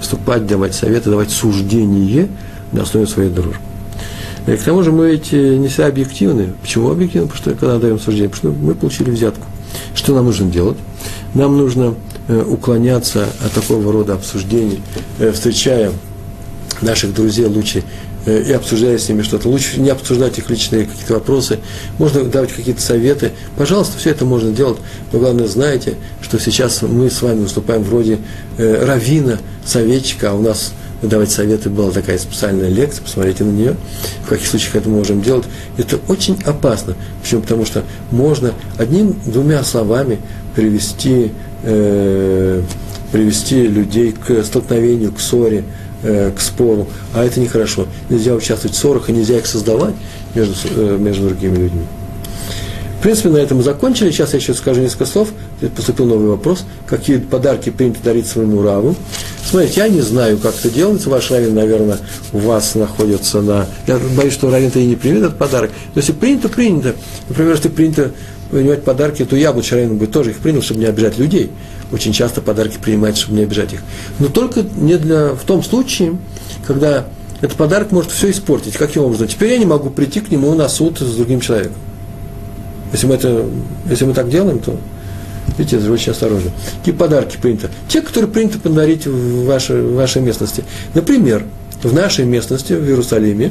[0.00, 2.28] Вступать, давать советы, давать суждение
[2.72, 3.56] на основе своей дружбы.
[4.46, 6.52] И к тому же мы ведь э, не все объективны.
[6.62, 7.28] Почему объективны?
[7.28, 9.46] Потому что когда даем суждение, потому что мы получили взятку.
[9.94, 10.76] Что нам нужно делать?
[11.34, 11.94] Нам нужно
[12.28, 14.80] уклоняться от такого рода обсуждений,
[15.32, 15.90] встречая
[16.80, 19.48] наших друзей лучше Э, и обсуждая с ними что-то.
[19.48, 21.58] Лучше не обсуждать их личные какие-то вопросы.
[21.98, 23.32] Можно давать какие-то советы.
[23.56, 24.78] Пожалуйста, все это можно делать.
[25.12, 28.18] Но главное, знаете, что сейчас мы с вами выступаем вроде
[28.58, 33.76] э, равина, советчика, а у нас давать советы была такая специальная лекция, посмотрите на нее,
[34.24, 35.44] в каких случаях это можем делать.
[35.76, 36.94] Это очень опасно.
[37.22, 37.42] Почему?
[37.42, 40.18] Потому что можно одним-двумя словами
[40.54, 41.32] привести,
[41.64, 42.62] э,
[43.10, 45.64] привести людей к столкновению, к ссоре,
[46.04, 47.86] Э, к спору, а это нехорошо.
[48.10, 49.94] Нельзя участвовать в ссорах, и нельзя их создавать
[50.34, 51.84] между, э, между другими людьми.
[52.98, 54.10] В принципе, на этом мы закончили.
[54.10, 55.28] Сейчас я еще скажу несколько слов.
[55.76, 56.64] Поступил новый вопрос.
[56.88, 58.96] Какие подарки принято дарить своему раву?
[59.48, 61.08] Смотрите, я не знаю, как это делается.
[61.08, 61.98] Ваш равен, наверное,
[62.32, 63.66] у вас находится на...
[63.86, 65.70] Я боюсь, что равен-то и не примет этот подарок.
[65.94, 66.94] Но если принято, принято.
[67.28, 68.10] Например, если принято
[68.52, 71.50] принимать подарки, то я бы равен бы тоже их принял, чтобы не обижать людей
[71.92, 73.80] очень часто подарки принимает, чтобы не обижать их.
[74.18, 76.16] Но только не для, в том случае,
[76.66, 77.06] когда
[77.40, 78.76] этот подарок может все испортить.
[78.76, 79.28] Каким образом?
[79.28, 81.76] Теперь я не могу прийти к нему на суд с другим человеком.
[82.92, 83.46] Если мы, это,
[83.90, 84.78] если мы так делаем, то,
[85.58, 86.50] видите, это очень осторожно.
[86.78, 87.68] Какие подарки принято?
[87.88, 90.64] Те, которые принято подарить в вашей, в вашей местности.
[90.94, 91.44] Например,
[91.82, 93.50] в нашей местности, в Иерусалиме,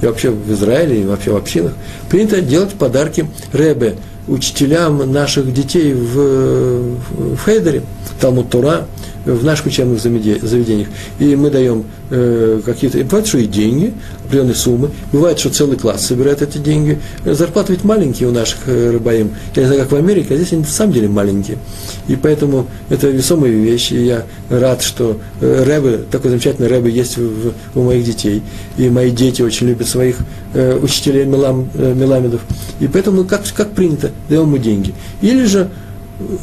[0.00, 1.74] и вообще в Израиле, и вообще в общинах,
[2.08, 3.96] принято делать подарки Ребе,
[4.28, 6.96] учителям наших детей в,
[7.34, 7.82] в Хейдере,
[8.20, 8.86] Талмуд Тора,
[9.26, 10.88] в наших учебных заведениях.
[11.18, 13.92] И мы даем э, какие-то, бывает, что и деньги,
[14.24, 17.00] определенные суммы, бывает, что целый класс собирает эти деньги.
[17.24, 19.32] Зарплаты ведь маленькие у наших э, рыбаим.
[19.54, 21.58] Я не знаю, как в Америке, а здесь они на самом деле маленькие.
[22.06, 23.94] И поэтому это весомые вещи.
[23.94, 28.42] И я рад, что э, рэбы, такой замечательный рэбы есть в, у моих детей.
[28.78, 30.18] И мои дети очень любят своих
[30.54, 32.42] э, учителей мелам, э, меламедов.
[32.78, 34.94] И поэтому, как, как принято, даем ему деньги.
[35.20, 35.68] Или же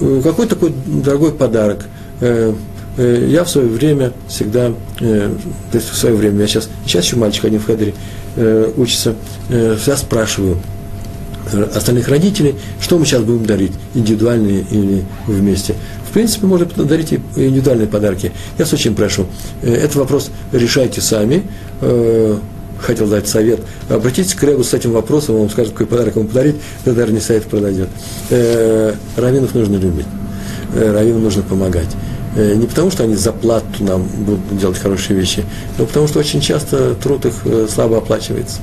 [0.01, 1.85] э, какой такой дорогой подарок–
[2.19, 2.53] э, Э,
[2.97, 5.31] я в свое время всегда, э,
[5.71, 7.93] то есть в свое время, я сейчас, сейчас еще мальчик один в хедере,
[8.35, 9.15] э, учатся,
[9.49, 10.57] э, я спрашиваю
[11.75, 15.75] остальных родителей, что мы сейчас будем дарить, индивидуальные или вместе.
[16.09, 18.31] В принципе, можно дарить и индивидуальные подарки.
[18.57, 19.25] Я вас очень прошу,
[19.61, 21.43] этот вопрос решайте сами,
[22.83, 26.27] хотел дать совет, обратитесь к Ребу с этим вопросом, он вам скажет, какой подарок ему
[26.27, 27.89] подарить, тогда не совет продойдет.
[28.29, 30.05] Э, раввинов нужно любить,
[30.75, 31.89] э, раввинам нужно помогать.
[32.35, 35.45] Э, не потому, что они за плату нам будут делать хорошие вещи,
[35.77, 38.59] но потому, что очень часто труд их э, слабо оплачивается.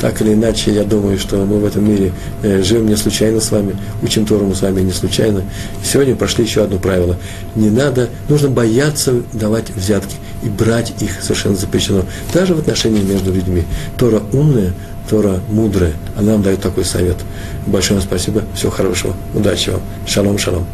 [0.00, 2.12] Так или иначе, я думаю, что мы в этом мире
[2.42, 5.42] э, живем не случайно с вами, учим Тору мы с вами не случайно.
[5.82, 7.16] сегодня прошли еще одно правило.
[7.56, 10.14] Не надо, нужно бояться давать взятки
[10.44, 12.02] и брать их совершенно запрещено.
[12.32, 13.64] Даже в отношении между людьми.
[13.96, 14.72] Тора умная,
[15.10, 15.94] Тора мудрая.
[16.16, 17.16] Она нам дает такой совет.
[17.66, 18.44] Большое вам спасибо.
[18.54, 19.14] Всего хорошего.
[19.34, 19.80] Удачи вам.
[20.06, 20.66] Шалом, шалом.